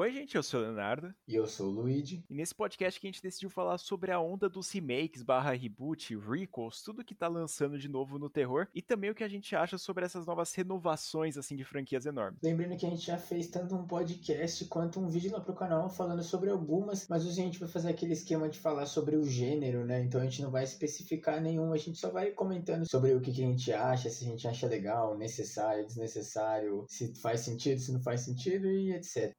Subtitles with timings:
[0.00, 1.14] Oi, gente, eu sou o Leonardo.
[1.28, 2.24] E eu sou o Luigi.
[2.30, 6.16] E nesse podcast que a gente decidiu falar sobre a onda dos remakes, barra reboot,
[6.16, 9.54] recalls, tudo que tá lançando de novo no terror e também o que a gente
[9.54, 12.40] acha sobre essas novas renovações, assim, de franquias enormes.
[12.42, 15.90] Lembrando que a gente já fez tanto um podcast quanto um vídeo lá pro canal
[15.90, 19.24] falando sobre algumas, mas hoje a gente vai fazer aquele esquema de falar sobre o
[19.26, 20.02] gênero, né?
[20.02, 23.32] Então a gente não vai especificar nenhum, a gente só vai comentando sobre o que,
[23.32, 27.92] que a gente acha, se a gente acha legal, necessário, desnecessário, se faz sentido, se
[27.92, 29.34] não faz sentido e etc.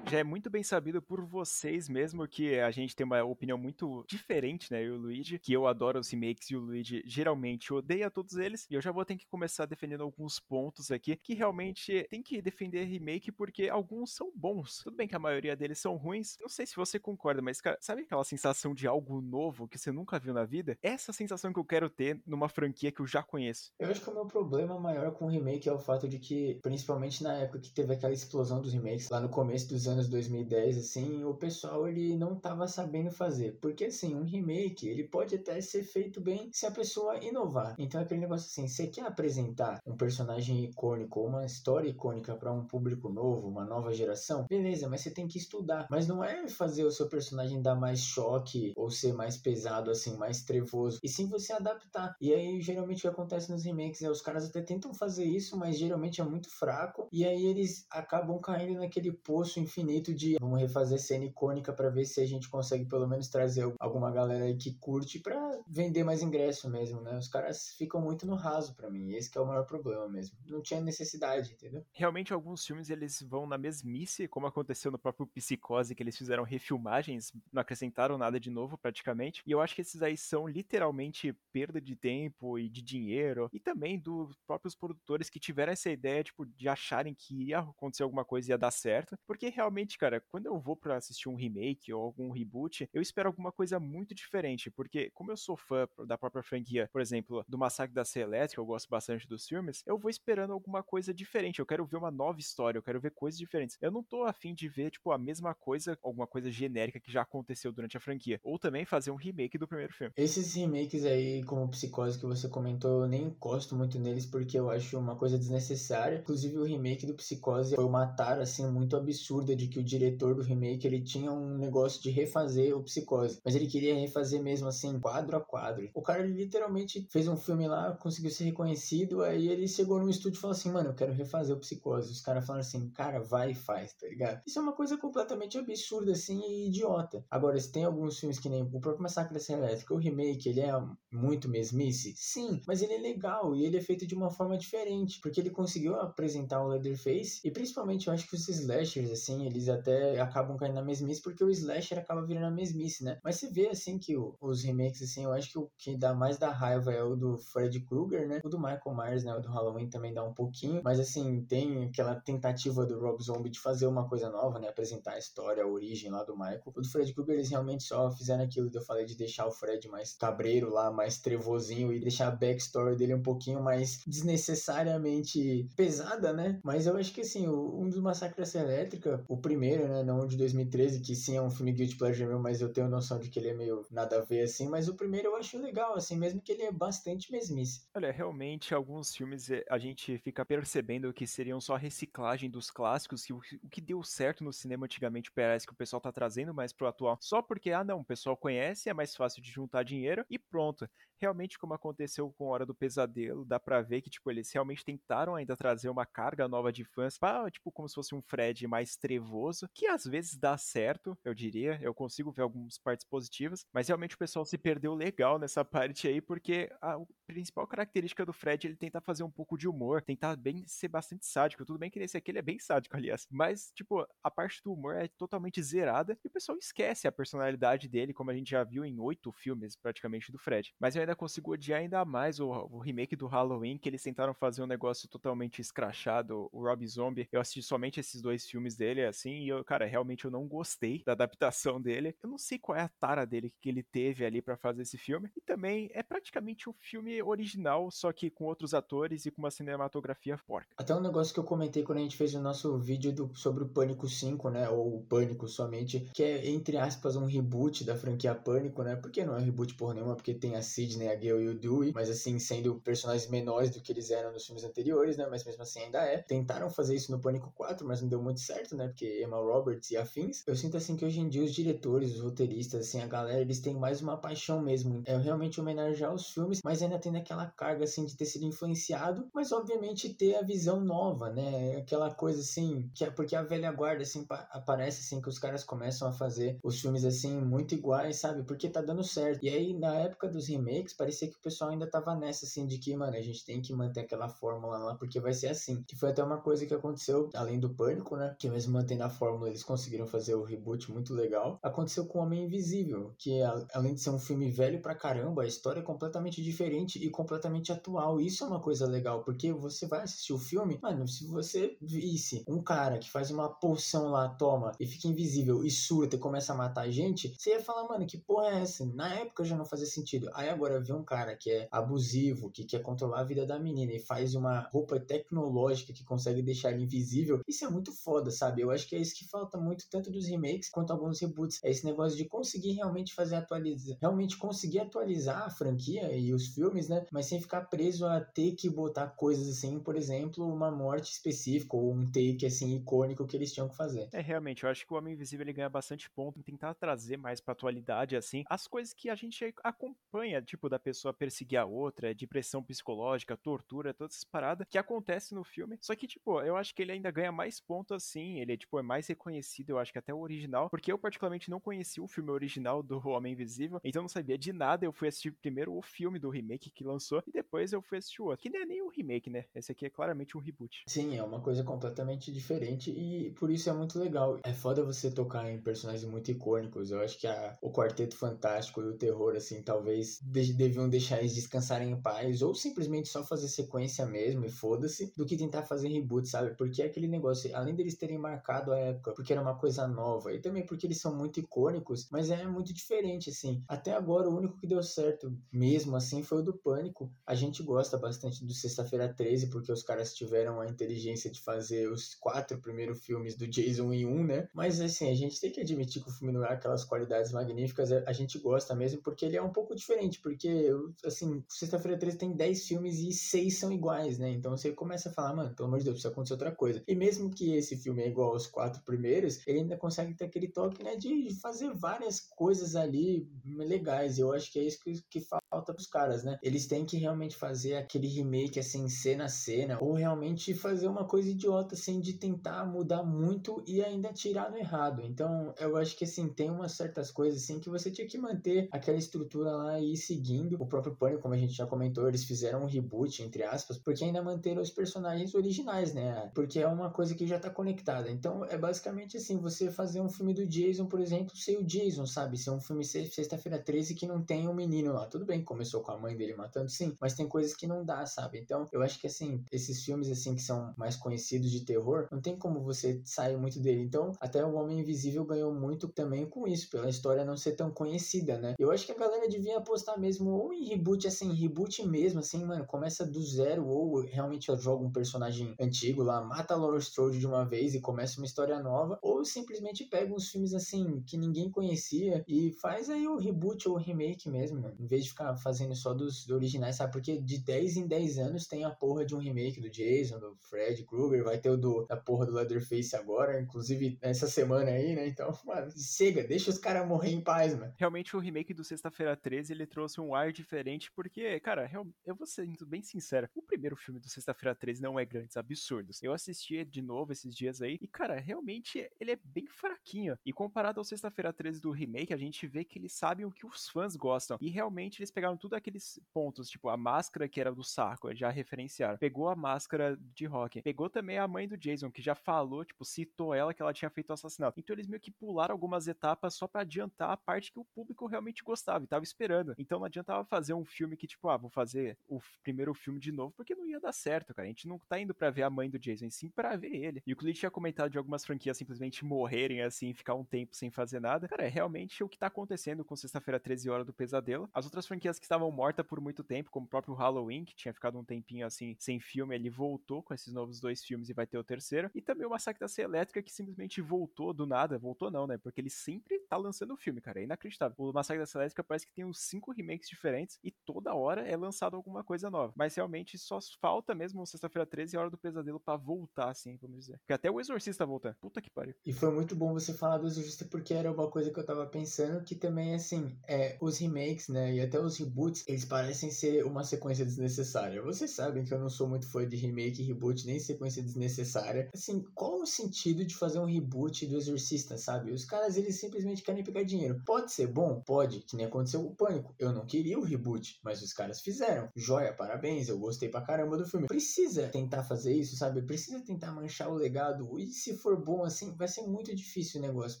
[0.10, 4.04] já é muito bem sabido por vocês mesmo que a gente tem uma opinião muito
[4.08, 4.82] diferente, né?
[4.82, 8.34] Eu e o Luigi, que eu adoro os remakes e o Luigi geralmente odeia todos
[8.34, 8.66] eles.
[8.68, 12.42] E eu já vou ter que começar defendendo alguns pontos aqui que realmente tem que
[12.42, 14.80] defender remake porque alguns são bons.
[14.82, 16.36] Tudo bem que a maioria deles são ruins.
[16.40, 19.92] Não sei se você concorda, mas cara, sabe aquela sensação de algo novo que você
[19.92, 20.76] nunca viu na vida?
[20.82, 23.72] Essa sensação que eu quero ter numa franquia que eu já conheço.
[23.78, 26.58] Eu acho que o meu problema maior com o remake é o fato de que,
[26.62, 30.08] principalmente na época que teve aquela explosão dos remakes, lá no começo dos anos anos
[30.08, 33.58] 2010, assim, o pessoal ele não tava sabendo fazer.
[33.60, 37.74] Porque, assim, um remake, ele pode até ser feito bem se a pessoa inovar.
[37.78, 42.52] Então, é aquele negócio assim, você quer apresentar um personagem icônico, uma história icônica para
[42.52, 45.86] um público novo, uma nova geração, beleza, mas você tem que estudar.
[45.90, 50.16] Mas não é fazer o seu personagem dar mais choque ou ser mais pesado, assim,
[50.16, 50.98] mais trevoso.
[51.02, 52.14] E sim você adaptar.
[52.20, 55.58] E aí, geralmente, o que acontece nos remakes é os caras até tentam fazer isso,
[55.58, 57.08] mas geralmente é muito fraco.
[57.12, 61.90] E aí eles acabam caindo naquele poço infinito infinito de vamos refazer cena icônica para
[61.90, 66.04] ver se a gente consegue pelo menos trazer alguma galera aí que curte para vender
[66.04, 67.18] mais ingresso mesmo, né?
[67.18, 70.36] Os caras ficam muito no raso para mim, esse é o maior problema mesmo.
[70.46, 71.84] Não tinha necessidade, entendeu?
[71.92, 76.44] Realmente alguns filmes eles vão na mesmice, como aconteceu no próprio Psicose, que eles fizeram
[76.44, 79.42] refilmagens, não acrescentaram nada de novo praticamente.
[79.46, 83.58] E eu acho que esses aí são literalmente perda de tempo e de dinheiro e
[83.58, 88.24] também dos próprios produtores que tiveram essa ideia tipo de acharem que ia acontecer alguma
[88.24, 91.34] coisa e ia dar certo, porque realmente realmente, cara, quando eu vou para assistir um
[91.34, 95.88] remake ou algum reboot, eu espero alguma coisa muito diferente, porque como eu sou fã
[96.06, 99.82] da própria franquia, por exemplo, do Massacre da Serra Elétrica, eu gosto bastante dos filmes,
[99.86, 103.12] eu vou esperando alguma coisa diferente, eu quero ver uma nova história, eu quero ver
[103.12, 103.78] coisas diferentes.
[103.80, 107.22] Eu não tô afim de ver, tipo, a mesma coisa, alguma coisa genérica que já
[107.22, 110.12] aconteceu durante a franquia, ou também fazer um remake do primeiro filme.
[110.16, 114.70] Esses remakes aí, como Psicose que você comentou, eu nem encosto muito neles porque eu
[114.70, 116.18] acho uma coisa desnecessária.
[116.18, 120.34] Inclusive o remake do Psicose foi uma tara assim muito absurda de que o diretor
[120.34, 124.68] do remake ele tinha um negócio de refazer o Psicose, mas ele queria refazer mesmo
[124.68, 125.88] assim, quadro a quadro.
[125.94, 130.38] O cara literalmente fez um filme lá, conseguiu ser reconhecido, aí ele chegou no estúdio
[130.38, 132.12] e falou assim: "Mano, eu quero refazer o Psicose".
[132.12, 134.42] Os caras falaram assim: "Cara, vai e faz", tá ligado?
[134.46, 137.24] Isso é uma coisa completamente absurda assim e idiota.
[137.30, 140.48] Agora, se tem alguns filmes que nem o próprio Massacre da Serra Elétrica, o remake,
[140.48, 140.72] ele é
[141.12, 142.14] muito mesmice?
[142.16, 145.50] Sim, mas ele é legal e ele é feito de uma forma diferente, porque ele
[145.50, 150.56] conseguiu apresentar o Leatherface e principalmente eu acho que os slashers assim, eles até acabam
[150.56, 153.18] caindo na mesmice porque o slasher acaba virando a mesmice, né?
[153.22, 156.14] Mas você vê assim que o, os remakes assim, eu acho que o que dá
[156.14, 158.40] mais da raiva é o do Fred Krueger, né?
[158.44, 159.34] O do Michael Myers, né?
[159.34, 163.50] O do Halloween também dá um pouquinho, mas assim, tem aquela tentativa do Rob Zombie
[163.50, 164.68] de fazer uma coisa nova, né?
[164.68, 166.62] Apresentar a história, a origem lá do Michael.
[166.64, 169.52] O do Fred Krueger eles realmente só fizeram aquilo que eu falei de deixar o
[169.52, 175.68] Fred mais cabreiro lá, mais trevozinho e deixar a backstory dele um pouquinho mais desnecessariamente
[175.76, 176.60] pesada, né?
[176.62, 180.02] Mas eu acho que assim, o, um dos massacres elétrica, o primeiro né?
[180.02, 182.88] Não o de 2013, que sim é um filme Guilty Pleasure meu, mas eu tenho
[182.88, 184.68] noção de que ele é meio nada a ver, assim.
[184.68, 187.82] Mas o primeiro eu acho legal, assim, mesmo que ele é bastante mesmice.
[187.94, 193.24] Olha, realmente, alguns filmes eh, a gente fica percebendo que seriam só reciclagem dos clássicos,
[193.24, 193.40] que o,
[193.70, 197.18] que deu certo no cinema antigamente parece que o pessoal tá trazendo mais pro atual,
[197.20, 200.88] só porque, ah, não, o pessoal conhece, é mais fácil de juntar dinheiro e pronto.
[201.18, 205.34] Realmente, como aconteceu com Hora do Pesadelo, dá pra ver que, tipo, eles realmente tentaram
[205.34, 208.96] ainda trazer uma carga nova de fãs, pra, tipo, como se fosse um Fred mais
[209.30, 211.78] trevoso que às vezes dá certo, eu diria.
[211.80, 216.08] Eu consigo ver algumas partes positivas, mas realmente o pessoal se perdeu legal nessa parte
[216.08, 216.98] aí, porque a
[217.30, 221.26] principal característica do Fred ele tenta fazer um pouco de humor, tentar bem ser bastante
[221.26, 221.64] sádico.
[221.64, 224.72] Tudo bem que nesse aqui ele é bem sádico, aliás, mas tipo, a parte do
[224.72, 228.64] humor é totalmente zerada e o pessoal esquece a personalidade dele, como a gente já
[228.64, 230.74] viu em oito filmes praticamente do Fred.
[230.78, 234.34] Mas eu ainda consigo odiar ainda mais o, o remake do Halloween, que eles tentaram
[234.34, 237.28] fazer um negócio totalmente escrachado, o Rob Zombie.
[237.30, 241.02] Eu assisti somente esses dois filmes dele, assim, e eu, cara, realmente eu não gostei
[241.04, 242.16] da adaptação dele.
[242.22, 244.98] Eu não sei qual é a tara dele que ele teve ali para fazer esse
[244.98, 245.30] filme.
[245.36, 249.50] E também é praticamente um filme original, só que com outros atores e com uma
[249.50, 250.68] cinematografia porca.
[250.76, 253.64] Até um negócio que eu comentei quando a gente fez o nosso vídeo do, sobre
[253.64, 254.68] o Pânico 5, né?
[254.68, 258.96] Ou o Pânico somente, que é, entre aspas, um reboot da franquia Pânico, né?
[258.96, 261.58] Porque não é um reboot por nenhuma, porque tem a Sidney, a Gale e o
[261.58, 265.26] Dewey, mas assim, sendo personagens menores do que eles eram nos filmes anteriores, né?
[265.30, 266.18] Mas mesmo assim ainda é.
[266.18, 268.88] Tentaram fazer isso no Pânico 4, mas não deu muito certo, né?
[268.88, 270.42] Porque Emma Roberts e afins.
[270.46, 273.60] Eu sinto assim que hoje em dia os diretores, os roteiristas, assim, a galera, eles
[273.60, 275.02] têm mais uma paixão mesmo.
[275.06, 279.28] É realmente homenagear os filmes, mas ainda tem aquela carga assim de ter sido influenciado,
[279.34, 281.76] mas obviamente ter a visão nova, né?
[281.76, 285.64] Aquela coisa assim, que é porque a velha guarda assim aparece assim que os caras
[285.64, 288.42] começam a fazer os filmes assim muito iguais, sabe?
[288.42, 289.44] Porque tá dando certo.
[289.44, 292.78] E aí na época dos remakes, parecia que o pessoal ainda tava nessa assim de
[292.78, 295.82] que, mano, a gente tem que manter aquela fórmula lá porque vai ser assim.
[295.86, 298.34] Que foi até uma coisa que aconteceu além do pânico, né?
[298.38, 301.58] Que mesmo mantendo a fórmula, eles conseguiram fazer o reboot muito legal.
[301.62, 303.40] Aconteceu com o Homem Invisível, que
[303.72, 307.72] além de ser um filme velho pra caramba, a história é completamente diferente e completamente
[307.72, 308.20] atual.
[308.20, 312.44] Isso é uma coisa legal, porque você vai assistir o filme, mano, se você visse
[312.46, 316.52] um cara que faz uma poção lá, toma, e fica invisível e surta e começa
[316.52, 318.86] a matar gente, você ia falar, mano, que porra é essa?
[318.86, 320.30] Na época já não fazia sentido.
[320.34, 323.92] Aí agora vê um cara que é abusivo, que quer controlar a vida da menina
[323.92, 328.62] e faz uma roupa tecnológica que consegue deixar ele invisível, isso é muito foda, sabe?
[328.62, 331.60] Eu acho que é isso que falta muito, tanto dos remakes quanto alguns reboots.
[331.62, 336.48] É esse negócio de conseguir realmente fazer atualizar, realmente conseguir atualizar a franquia e os
[336.48, 337.06] filmes, né?
[337.10, 341.76] Mas sem ficar preso a ter que botar coisas assim, por exemplo, uma morte específica
[341.76, 344.08] ou um take assim icônico que eles tinham que fazer.
[344.12, 347.16] É, realmente, eu acho que o Homem Invisível ele ganha bastante ponto em tentar trazer
[347.16, 351.64] mais pra atualidade, assim, as coisas que a gente acompanha, tipo, da pessoa perseguir a
[351.64, 355.78] outra, depressão psicológica, tortura, todas essas paradas que acontecem no filme.
[355.80, 358.82] Só que, tipo, eu acho que ele ainda ganha mais ponto assim, ele, tipo, é
[358.82, 362.30] mais reconhecido, eu acho que até o original, porque eu particularmente não conheci o filme
[362.30, 366.18] original do Homem Invisível, então não sabia de nada, eu fui assistir primeiro o filme
[366.18, 368.82] do remake que lançou, e depois eu fui assistir o outro, que não é nem
[368.82, 369.44] um remake, né?
[369.54, 370.82] Esse aqui é claramente um reboot.
[370.86, 374.38] Sim, é uma coisa completamente diferente e por isso é muito legal.
[374.42, 376.90] É foda você tocar em personagens muito icônicos.
[376.90, 381.34] Eu acho que a, o Quarteto Fantástico do terror, assim, talvez de, deviam deixar eles
[381.34, 385.88] descansarem em paz ou simplesmente só fazer sequência mesmo e foda-se, do que tentar fazer
[385.88, 386.54] reboot, sabe?
[386.56, 390.32] Porque é aquele negócio, além deles terem marcado a época, porque era uma coisa nova
[390.32, 393.62] e também porque eles são muito icônicos, mas é muito diferente, assim.
[393.68, 397.10] Até agora, o único que deu certo mesmo, assim, foi o do Pânico.
[397.26, 401.90] A gente gosta bastante do Sexta-feira 13 porque os caras tiveram a inteligência de fazer
[401.90, 404.48] os quatro primeiros filmes do Jason em um, né?
[404.54, 407.92] Mas assim, a gente tem que admitir que o filme não é aquelas qualidades magníficas,
[407.92, 410.70] a gente gosta mesmo porque ele é um pouco diferente, porque
[411.04, 414.30] assim, Sexta-feira 13 tem 10 filmes e 6 são iguais, né?
[414.30, 416.82] Então você começa a falar, mano, pelo amor de Deus, precisa acontecer outra coisa.
[416.86, 420.48] E mesmo que esse filme é igual aos quatro primeiros, ele ainda consegue ter aquele
[420.48, 424.18] toque, né, de fazer várias coisas ali legais.
[424.18, 426.38] Eu acho que é isso que, que falta pros caras, né?
[426.50, 431.04] Eles têm que realmente fazer aquele remake assim, cena a cena, ou realmente fazer uma
[431.04, 435.00] coisa idiota assim de tentar mudar muito e ainda tirar no errado.
[435.00, 438.68] Então, eu acho que assim, tem umas certas coisas assim que você tinha que manter
[438.72, 440.60] aquela estrutura lá e ir seguindo.
[440.60, 444.02] O próprio Pânico, como a gente já comentou, eles fizeram um reboot, entre aspas, porque
[444.02, 446.32] ainda manteram os personagens originais, né?
[446.34, 448.10] Porque é uma coisa que já tá conectada.
[448.10, 452.06] Então, é basicamente assim, você fazer um filme do Jason, por exemplo, ser o Jason,
[452.06, 452.36] sabe?
[452.36, 455.06] Ser um filme sexta-feira 13 que não tem um menino lá.
[455.06, 458.04] Tudo bem, começou com a mãe dele matando, sim, mas tem coisas que não dá,
[458.06, 458.38] sabe?
[458.38, 462.20] Então, eu acho que assim, esses filmes assim que são mais conhecidos de terror, não
[462.20, 463.82] tem como você sair muito dele.
[463.82, 467.70] Então, até o Homem Invisível ganhou muito também com isso, pela história não ser tão
[467.70, 468.54] conhecida, né?
[468.58, 472.44] Eu acho que a galera devia apostar mesmo ou em reboot, assim, reboot mesmo, assim,
[472.44, 477.18] mano, começa do zero, ou realmente joga um personagem antigo lá, mata a Laura Strode
[477.18, 481.16] de uma vez e começa uma história nova, ou simplesmente pega uns filmes assim que
[481.16, 485.10] ninguém conhecia e faz aí o reboot ou o remake mesmo, mano, em vez de
[485.10, 486.92] ficar fazendo só dos originais, sabe?
[486.92, 490.36] Porque de 10 em 10 anos tem a porra de um remake do Jason, do
[490.40, 494.94] Fred Krueger, vai ter o do, da porra do Leatherface agora, inclusive essa semana aí,
[494.94, 495.06] né?
[495.06, 497.72] Então, mano, chega, deixa os caras morrer em paz, mano.
[497.76, 501.70] Realmente o remake do Sexta-feira 13, ele trouxe um ar diferente, porque, cara,
[502.04, 506.02] eu vou ser bem sincero, o primeiro filme do Sexta-feira 13 não é grandes absurdos.
[506.02, 510.16] Eu assisti de novo esses dias aí, e, cara, realmente ele é bem fraquinho.
[510.24, 513.46] E comparado ao Sexta-feira 13 do remake, a gente vê que eles sabem o que
[513.46, 514.38] os fãs gostam.
[514.40, 516.19] E realmente eles pegaram tudo aqueles pontos,
[516.50, 518.98] tipo a máscara que era do saco, já referenciaram.
[518.98, 520.62] Pegou a máscara de rock.
[520.62, 523.90] Pegou também a mãe do Jason, que já falou, tipo, citou ela que ela tinha
[523.90, 524.58] feito o assassinato.
[524.58, 528.06] Então eles meio que pularam algumas etapas só para adiantar a parte que o público
[528.06, 529.54] realmente gostava e tava esperando.
[529.58, 533.12] Então não adiantava fazer um filme que, tipo, ah, vou fazer o primeiro filme de
[533.12, 534.46] novo, porque não ia dar certo, cara.
[534.46, 537.02] A gente não tá indo para ver a mãe do Jason, sim para ver ele.
[537.06, 540.70] E o Clint tinha comentado de algumas franquias simplesmente morrerem assim, ficar um tempo sem
[540.70, 541.28] fazer nada.
[541.28, 544.48] Cara, é realmente o que tá acontecendo com Sexta-feira 13 Hora do Pesadelo.
[544.52, 547.54] As outras franquias que estavam mortas por muito muito tempo, como o próprio Halloween, que
[547.54, 551.14] tinha ficado um tempinho assim sem filme, ele voltou com esses novos dois filmes e
[551.14, 551.90] vai ter o terceiro.
[551.94, 554.78] E também o Massacre da Serra Elétrica, que simplesmente voltou do nada.
[554.78, 555.38] Voltou não, né?
[555.38, 557.20] Porque ele sempre tá lançando filme, cara.
[557.20, 557.74] É inacreditável.
[557.78, 561.26] O Massacre da Serra Elétrica parece que tem uns cinco remakes diferentes e toda hora
[561.26, 562.52] é lançado alguma coisa nova.
[562.56, 566.56] Mas realmente só falta mesmo Sexta-feira 13 e a Hora do Pesadelo para voltar, assim,
[566.60, 566.98] vamos dizer.
[566.98, 568.16] Porque até o Exorcista volta.
[568.20, 568.74] Puta que pariu.
[568.84, 571.66] E foi muito bom você falar do Exorcista porque era uma coisa que eu tava
[571.66, 576.46] pensando que também, assim, é, os remakes, né, e até os reboots, eles parecem ser
[576.46, 577.82] uma sequência desnecessária.
[577.82, 581.68] Vocês sabem que eu não sou muito fã de remake, reboot, nem sequência desnecessária.
[581.74, 585.10] Assim, qual o sentido de fazer um reboot do Exorcista, sabe?
[585.12, 587.02] Os caras, eles simplesmente querem pegar dinheiro.
[587.04, 587.82] Pode ser bom?
[587.84, 589.34] Pode, que nem aconteceu com o Pânico.
[589.38, 591.68] Eu não queria o reboot, mas os caras fizeram.
[591.76, 593.88] Joia, parabéns, eu gostei pra caramba do filme.
[593.88, 595.62] Precisa tentar fazer isso, sabe?
[595.62, 597.38] Precisa tentar manchar o legado.
[597.38, 600.00] E se for bom assim, vai ser muito difícil o negócio,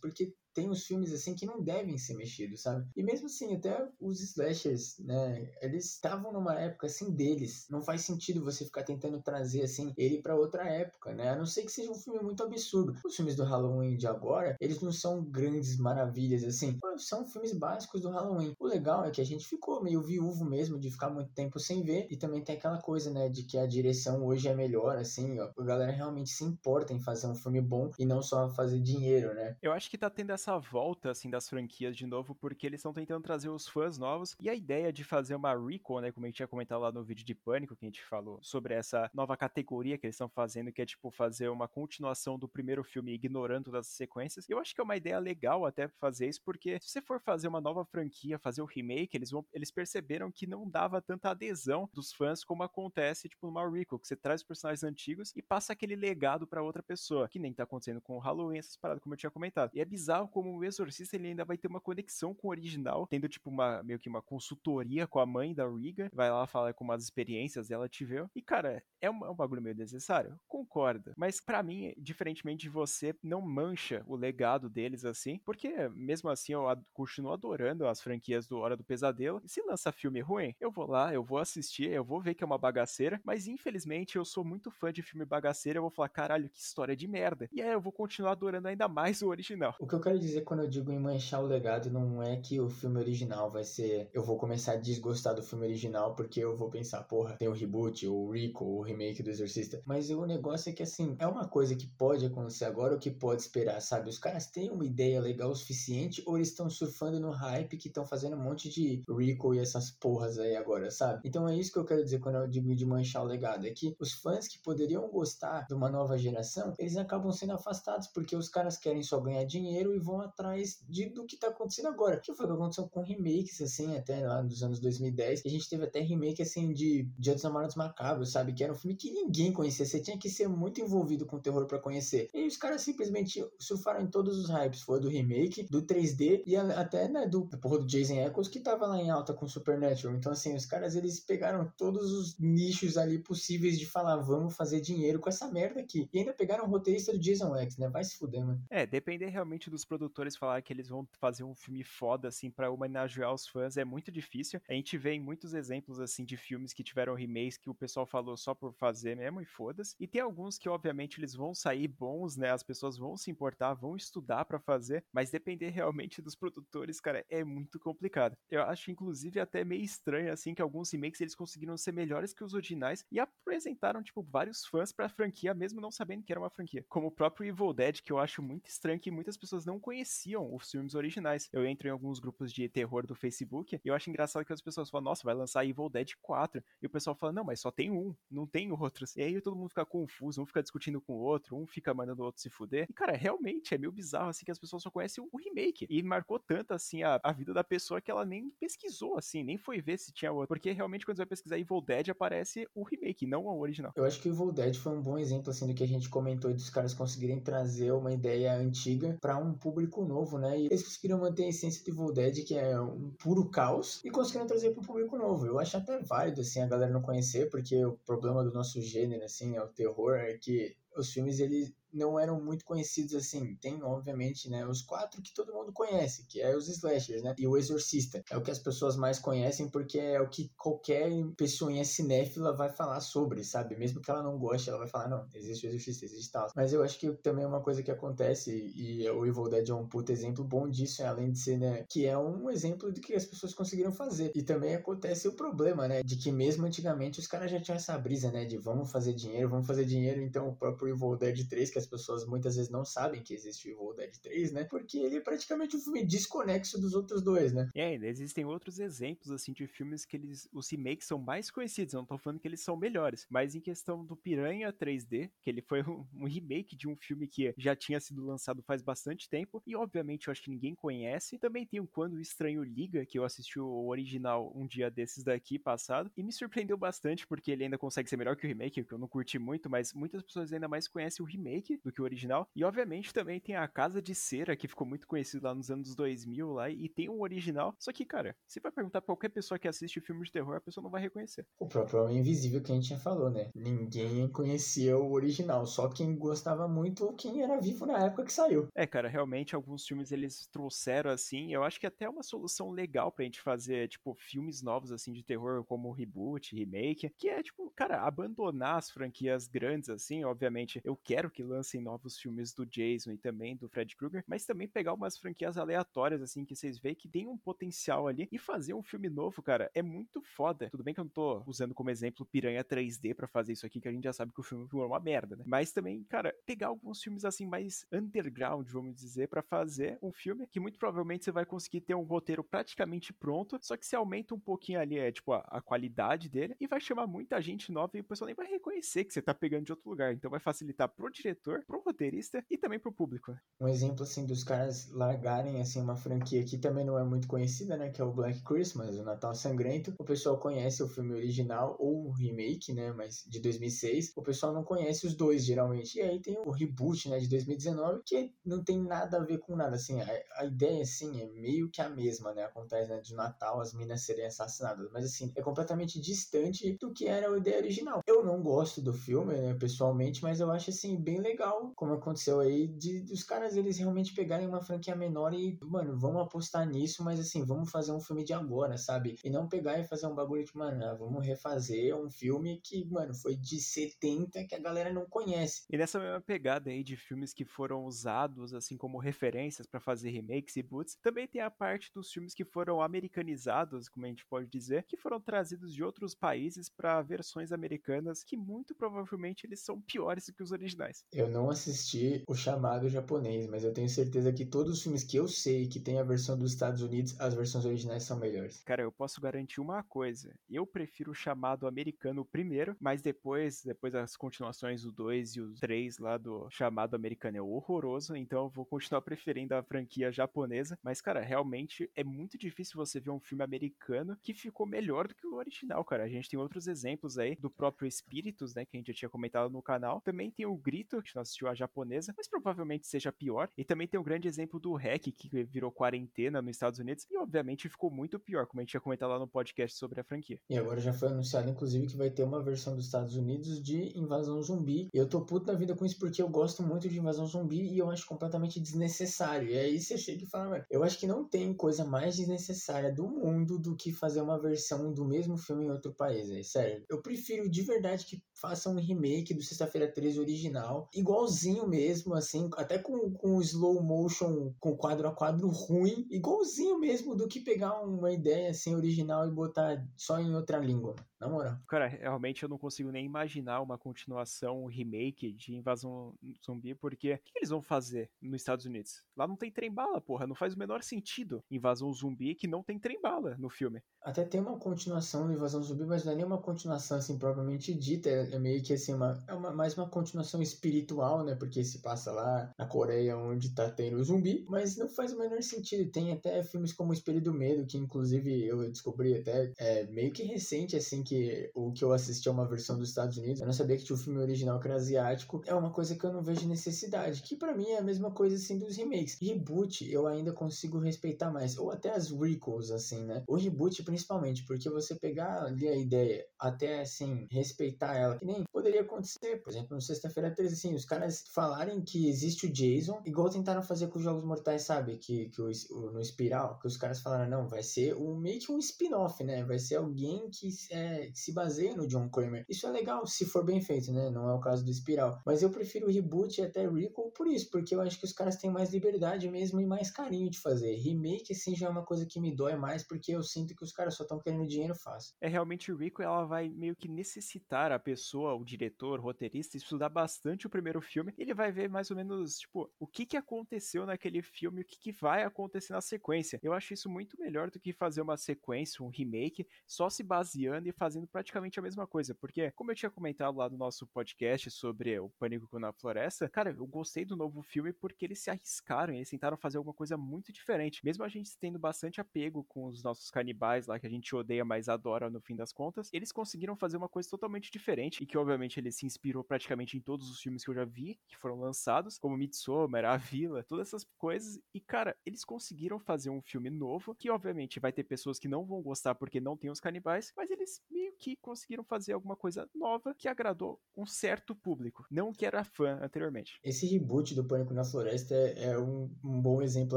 [0.00, 2.84] porque tem uns filmes assim que não devem ser mexidos, sabe?
[2.96, 7.68] E mesmo assim, até os slashers, né, eles estavam numa época assim deles.
[7.70, 11.28] Não faz sentido você ficar tentando trazer assim ele para outra época, né?
[11.30, 12.92] A não ser que seja um filme muito absurdo.
[13.04, 16.76] Os filmes do Halloween de agora, eles não são grandes maravilhas assim.
[16.96, 18.56] São filmes básicos do Halloween.
[18.58, 21.84] O legal é que a gente ficou meio viúvo mesmo de ficar muito tempo sem
[21.84, 25.38] ver e também tem aquela coisa, né, de que a direção hoje é melhor assim,
[25.38, 25.52] ó.
[25.56, 29.32] A galera realmente se importa em fazer um filme bom e não só fazer dinheiro,
[29.34, 29.56] né?
[29.62, 32.80] Eu acho que tá tendo essa essa volta assim das franquias de novo, porque eles
[32.80, 36.24] estão tentando trazer os fãs novos e a ideia de fazer uma recall, né, como
[36.24, 39.10] a gente tinha comentado lá no vídeo de Pânico, que a gente falou sobre essa
[39.12, 43.12] nova categoria que eles estão fazendo, que é tipo fazer uma continuação do primeiro filme
[43.12, 44.48] ignorando das sequências.
[44.48, 47.48] Eu acho que é uma ideia legal até fazer isso, porque se você for fazer
[47.48, 51.90] uma nova franquia, fazer o remake, eles vão eles perceberam que não dava tanta adesão
[51.92, 55.74] dos fãs como acontece tipo numa recall, que você traz os personagens antigos e passa
[55.74, 59.14] aquele legado para outra pessoa, que nem tá acontecendo com o Halloween, essas paradas como
[59.14, 59.72] eu tinha comentado.
[59.74, 63.06] E é bizarro como o Exorcista ele ainda vai ter uma conexão com o original,
[63.06, 66.74] tendo tipo uma meio que uma consultoria com a mãe da Riga, vai lá falar
[66.74, 68.26] com umas experiências dela tiver.
[68.34, 71.12] E cara, é um, é um bagulho meio necessário, concorda.
[71.16, 76.52] Mas para mim, diferentemente de você, não mancha o legado deles assim, porque mesmo assim
[76.52, 79.40] eu ad continuo adorando as franquias do Hora do Pesadelo.
[79.44, 82.42] E se lança filme ruim, eu vou lá, eu vou assistir, eu vou ver que
[82.42, 86.08] é uma bagaceira, mas infelizmente eu sou muito fã de filme bagaceira, eu vou falar,
[86.08, 87.48] caralho, que história de merda.
[87.52, 89.74] E aí eu vou continuar adorando ainda mais o original.
[89.78, 92.60] O que eu quero dizer quando eu digo em manchar o legado, não é que
[92.60, 94.08] o filme original vai ser.
[94.12, 97.52] Eu vou começar a desgostar do filme original porque eu vou pensar, porra, tem o
[97.52, 99.82] reboot, o Rico, o remake do Exorcista.
[99.84, 103.10] Mas o negócio é que, assim, é uma coisa que pode acontecer agora ou que
[103.10, 104.10] pode esperar, sabe?
[104.10, 107.88] Os caras têm uma ideia legal o suficiente ou eles estão surfando no hype que
[107.88, 111.22] estão fazendo um monte de Rico e essas porras aí agora, sabe?
[111.24, 113.66] Então é isso que eu quero dizer quando eu digo de manchar o legado.
[113.66, 118.08] É que os fãs que poderiam gostar de uma nova geração, eles acabam sendo afastados
[118.08, 121.88] porque os caras querem só ganhar dinheiro e vão atrás de, do que tá acontecendo
[121.88, 122.18] agora.
[122.18, 125.42] Que foi o que aconteceu com remakes, assim, até lá nos anos 2010.
[125.42, 128.52] Que a gente teve até remake, assim, de Dia dos Namorados Macabros, sabe?
[128.52, 129.84] Que era um filme que ninguém conhecia.
[129.84, 132.28] Você tinha que ser muito envolvido com o terror para conhecer.
[132.32, 134.82] E os caras simplesmente surfaram em todos os hypes.
[134.82, 138.86] Foi do remake, do 3D e até, né, do porra do Jason Eccles que tava
[138.86, 140.16] lá em alta com Supernatural.
[140.16, 144.80] Então, assim, os caras, eles pegaram todos os nichos ali possíveis de falar, vamos fazer
[144.80, 146.08] dinheiro com essa merda aqui.
[146.12, 147.88] E ainda pegaram o roteirista do Jason X, né?
[147.88, 148.62] Vai se fuder, mano.
[148.70, 152.70] É, depender realmente dos produtores falar que eles vão fazer um filme foda, assim, para
[152.70, 154.60] homenagear os fãs é muito difícil.
[154.68, 158.06] A gente vê em muitos exemplos, assim, de filmes que tiveram remakes que o pessoal
[158.06, 159.96] falou só por fazer mesmo e foda-se.
[159.98, 162.50] E tem alguns que, obviamente, eles vão sair bons, né?
[162.50, 167.24] As pessoas vão se importar, vão estudar para fazer, mas depender realmente dos produtores, cara,
[167.28, 168.36] é muito complicado.
[168.50, 172.44] Eu acho, inclusive, até meio estranho, assim, que alguns remakes eles conseguiram ser melhores que
[172.44, 176.50] os originais e apresentaram, tipo, vários fãs pra franquia, mesmo não sabendo que era uma
[176.50, 176.84] franquia.
[176.88, 180.54] Como o próprio Evil Dead, que eu acho muito estranho que muitas pessoas não conheciam
[180.54, 181.48] os filmes originais.
[181.50, 184.60] Eu entro em alguns grupos de terror do Facebook e eu acho engraçado que as
[184.60, 186.62] pessoas falam, nossa, vai lançar Evil Dead 4.
[186.82, 189.16] E o pessoal fala, não, mas só tem um, não tem outros.
[189.16, 192.20] E aí todo mundo fica confuso, um fica discutindo com o outro, um fica mandando
[192.20, 192.86] o outro se fuder.
[192.90, 195.86] E cara, realmente é meio bizarro assim que as pessoas só conhecem o remake.
[195.88, 199.56] E marcou tanto assim a, a vida da pessoa que ela nem pesquisou assim, nem
[199.56, 200.48] foi ver se tinha outro.
[200.48, 203.92] Porque realmente quando você vai pesquisar Evil Dead aparece o remake, não o original.
[203.96, 206.52] Eu acho que Evil Dead foi um bom exemplo assim do que a gente comentou
[206.52, 210.58] dos caras conseguirem trazer uma ideia antiga para um público novo novo, né?
[210.58, 214.10] E eles conseguiram manter a essência de Evil Dead, que é um puro caos, e
[214.10, 215.46] conseguiram trazer para um público novo.
[215.46, 219.24] Eu acho até válido, assim, a galera não conhecer, porque o problema do nosso gênero,
[219.24, 223.56] assim, é o terror, é que os filmes eles não eram muito conhecidos assim.
[223.56, 227.34] Tem, obviamente, né, os quatro que todo mundo conhece, que é os slashers, né?
[227.38, 228.22] E o Exorcista.
[228.30, 232.70] É o que as pessoas mais conhecem porque é o que qualquer pessoinha cinéfila vai
[232.70, 233.76] falar sobre, sabe?
[233.76, 236.48] Mesmo que ela não goste, ela vai falar, não, existe o Exorcista, existe tal.
[236.54, 239.74] Mas eu acho que também é uma coisa que acontece, e o Evil Dead é
[239.74, 243.14] um puto exemplo bom disso, além de ser, né, que é um exemplo de que
[243.14, 244.32] as pessoas conseguiram fazer.
[244.34, 247.96] E também acontece o problema, né, de que mesmo antigamente os caras já tinham essa
[247.98, 251.70] brisa, né, de vamos fazer dinheiro, vamos fazer dinheiro, então o próprio Evil Dead 3,
[251.70, 254.64] que as pessoas muitas vezes não sabem que existe o Evil Dead 3, né?
[254.64, 257.68] Porque ele é praticamente um filme desconexo dos outros dois, né?
[257.74, 261.98] É, existem outros exemplos, assim, de filmes que eles, os remakes são mais conhecidos, eu
[261.98, 265.62] não tô falando que eles são melhores, mas em questão do Piranha 3D, que ele
[265.62, 269.62] foi um, um remake de um filme que já tinha sido lançado faz bastante tempo,
[269.66, 271.38] e obviamente eu acho que ninguém conhece.
[271.38, 275.24] Também tem o Quando o Estranho Liga, que eu assisti o original um dia desses
[275.24, 278.84] daqui, passado, e me surpreendeu bastante, porque ele ainda consegue ser melhor que o remake,
[278.84, 282.00] que eu não curti muito, mas muitas pessoas ainda mais conhecem o remake do que
[282.00, 282.48] o original.
[282.54, 285.94] E obviamente também tem a Casa de Cera, que ficou muito conhecido lá nos anos
[285.94, 287.74] 2000 lá, e tem um original.
[287.78, 290.60] Só que, cara, você vai perguntar pra qualquer pessoa que assiste filme de terror, a
[290.60, 291.46] pessoa não vai reconhecer.
[291.58, 293.50] O próprio Homem Invisível que a gente já falou, né?
[293.54, 298.32] Ninguém conhecia o original, só quem gostava muito ou quem era vivo na época que
[298.32, 298.68] saiu.
[298.74, 302.70] É, cara, realmente alguns filmes eles trouxeram assim, eu acho que até é uma solução
[302.70, 307.42] legal pra gente fazer, tipo, filmes novos assim de terror, como reboot, remake, que é
[307.42, 312.64] tipo, cara, abandonar as franquias grandes assim, obviamente, eu quero que lancem novos filmes do
[312.64, 316.78] Jason e também do Fred Krueger, mas também pegar umas franquias aleatórias, assim, que vocês
[316.78, 320.68] veem que tem um potencial ali e fazer um filme novo, cara, é muito foda.
[320.70, 323.80] Tudo bem que eu não tô usando como exemplo Piranha 3D para fazer isso aqui,
[323.80, 325.44] que a gente já sabe que o filme foi uma merda, né?
[325.46, 330.46] Mas também, cara, pegar alguns filmes assim mais underground, vamos dizer, para fazer um filme
[330.46, 334.34] que muito provavelmente você vai conseguir ter um roteiro praticamente pronto, só que você aumenta
[334.34, 337.96] um pouquinho ali, é tipo, a, a qualidade dele e vai chamar muita gente nova
[337.96, 340.12] e o pessoal nem vai reconhecer que você tá pegando de outro lugar.
[340.12, 343.34] Então vai facilitar pro diretor, pro roteirista e também pro público.
[343.60, 347.76] Um exemplo assim dos caras largarem assim uma franquia que também não é muito conhecida,
[347.76, 349.94] né, que é o Black Christmas, o Natal Sangrento.
[349.98, 354.12] O pessoal conhece o filme original ou o remake, né, mas de 2006.
[354.16, 355.98] O pessoal não conhece os dois geralmente.
[355.98, 359.56] E aí tem o reboot, né, de 2019, que não tem nada a ver com
[359.56, 360.00] nada assim.
[360.00, 362.44] A, a ideia assim é meio que a mesma, né?
[362.44, 367.06] Acontece né, de Natal as minas serem assassinadas, mas assim, é completamente distante do que
[367.06, 368.02] era a ideia original.
[368.06, 371.37] Eu não gosto do filme, né, pessoalmente, mas eu acho assim bem legal
[371.74, 376.22] como aconteceu aí de dos caras eles realmente pegarem uma franquia menor e, mano, vamos
[376.22, 379.16] apostar nisso, mas assim, vamos fazer um filme de agora, sabe?
[379.24, 382.84] E não pegar e fazer um bagulho de, mano, ah, vamos refazer um filme que,
[382.86, 385.64] mano, foi de 70 que a galera não conhece.
[385.70, 390.10] E nessa mesma pegada aí de filmes que foram usados assim como referências para fazer
[390.10, 394.26] remakes e boots, também tem a parte dos filmes que foram americanizados, como a gente
[394.26, 399.60] pode dizer, que foram trazidos de outros países para versões americanas que muito provavelmente eles
[399.60, 401.04] são piores do que os originais.
[401.12, 405.16] Eu não assisti o chamado japonês, mas eu tenho certeza que todos os filmes que
[405.16, 408.62] eu sei que tem a versão dos Estados Unidos, as versões originais são melhores.
[408.64, 410.34] Cara, eu posso garantir uma coisa.
[410.48, 415.54] Eu prefiro o chamado americano primeiro, mas depois, depois as continuações, o 2 e o
[415.54, 420.78] 3 lá do chamado americano é horroroso, então eu vou continuar preferindo a franquia japonesa.
[420.82, 425.14] Mas, cara, realmente é muito difícil você ver um filme americano que ficou melhor do
[425.14, 426.04] que o original, cara.
[426.04, 429.08] A gente tem outros exemplos aí do próprio Espíritos, né, que a gente já tinha
[429.08, 430.00] comentado no canal.
[430.00, 433.48] Também tem o Grito, assistiu a japonesa, mas provavelmente seja pior.
[433.56, 437.16] E também tem um grande exemplo do Hack, que virou quarentena nos Estados Unidos, e
[437.16, 440.40] obviamente ficou muito pior, como a gente tinha comentado lá no podcast sobre a franquia.
[440.48, 443.96] E agora já foi anunciado, inclusive, que vai ter uma versão dos Estados Unidos de
[443.98, 444.88] invasão zumbi.
[444.92, 447.72] E eu tô puto da vida com isso porque eu gosto muito de invasão zumbi
[447.72, 449.48] e eu acho completamente desnecessário.
[449.48, 453.08] E aí você chega e fala, eu acho que não tem coisa mais desnecessária do
[453.08, 456.30] mundo do que fazer uma versão do mesmo filme em outro país.
[456.30, 456.84] É sério.
[456.88, 462.48] Eu prefiro de verdade que façam um remake do Sexta-feira 13 original, igualzinho mesmo, assim,
[462.56, 467.80] até com, com slow motion, com quadro a quadro ruim, igualzinho mesmo do que pegar
[467.80, 470.94] uma ideia assim original e botar só em outra língua.
[471.20, 471.56] Na moral.
[471.66, 476.14] Cara, realmente eu não consigo nem imaginar uma continuação, um remake de Invasão
[476.46, 479.02] Zumbi, porque o que eles vão fazer nos Estados Unidos?
[479.16, 481.42] Lá não tem trem-bala, porra, não faz o menor sentido.
[481.50, 483.82] Invasão Zumbi que não tem trem-bala no filme.
[484.00, 487.74] Até tem uma continuação do Invasão Zumbi, mas não é nem uma continuação assim propriamente
[487.74, 491.34] dita, é, é meio que assim, uma, é uma, mais uma continuação espiritual, né?
[491.34, 495.42] Porque se passa lá na Coreia, onde tá tendo zumbi, mas não faz o menor
[495.42, 495.90] sentido.
[495.90, 500.12] Tem até filmes como O Espelho do Medo, que inclusive eu descobri até é, meio
[500.12, 503.40] que recente, assim, que o que eu assisti a uma versão dos Estados Unidos.
[503.40, 505.42] Eu não sabia que tinha o um filme original que era asiático.
[505.46, 508.36] É uma coisa que eu não vejo necessidade, que para mim é a mesma coisa
[508.36, 509.18] assim dos remakes.
[509.20, 513.22] Reboot eu ainda consigo respeitar mais, ou até as requels, assim, né?
[513.26, 518.44] O reboot principalmente, porque você pegar ali a ideia, até assim, respeitar ela, que nem
[518.52, 523.02] poderia acontecer, por exemplo, no Sexta-feira 13, assim, os caras falarem que existe o Jason,
[523.04, 524.96] igual tentaram fazer com os Jogos Mortais, sabe?
[524.96, 528.40] Que, que o, o no Espiral, que os caras falaram, não, vai ser um, meio
[528.40, 529.44] que um spin-off, né?
[529.44, 532.44] Vai ser alguém que, é, que se baseia no John Kramer.
[532.48, 534.10] Isso é legal se for bem feito, né?
[534.10, 535.20] Não é o caso do Espiral.
[535.24, 538.12] Mas eu prefiro o reboot e até Rico por isso, porque eu acho que os
[538.12, 540.74] caras têm mais liberdade mesmo e mais carinho de fazer.
[540.76, 543.72] Remake, assim, já é uma coisa que me dói mais, porque eu sinto que os
[543.72, 545.14] caras só estão querendo dinheiro fácil.
[545.20, 549.56] É realmente o Rico, ela vai meio que necessitar a pessoa, o diretor, o roteirista,
[549.56, 551.14] estudar bastante o primeiro filme.
[551.16, 554.78] Ele vai ver mais ou menos, tipo, o que que aconteceu naquele filme, o que
[554.78, 556.38] que vai acontecer na sequência.
[556.42, 560.68] Eu acho isso muito melhor do que fazer uma sequência, um remake, só se baseando
[560.68, 562.14] e fazendo praticamente a mesma coisa.
[562.14, 566.50] Porque, como eu tinha comentado lá no nosso podcast sobre o Pânico na Floresta, cara,
[566.50, 570.32] eu gostei do novo filme porque eles se arriscaram, eles tentaram fazer alguma coisa muito
[570.32, 570.84] diferente.
[570.84, 574.44] Mesmo a gente tendo bastante apego com os nossos canibais lá, que a gente odeia,
[574.44, 578.18] mas adora no fim das contas, eles conseguiram fazer uma coisa totalmente diferente e que,
[578.18, 581.40] obviamente, ele se inspirou praticamente em todos os filmes que eu já vi, que foram
[581.40, 584.40] lançados, como Midsommar, A Vila, todas essas coisas.
[584.54, 588.44] E, cara, eles conseguiram fazer um filme novo, que, obviamente, vai ter pessoas que não
[588.44, 592.48] vão gostar porque não tem os canibais, mas eles meio que conseguiram fazer alguma coisa
[592.54, 596.38] nova que agradou um certo público, não que era fã anteriormente.
[596.42, 599.76] Esse reboot do Pânico na Floresta é, é um, um, bom exemplo,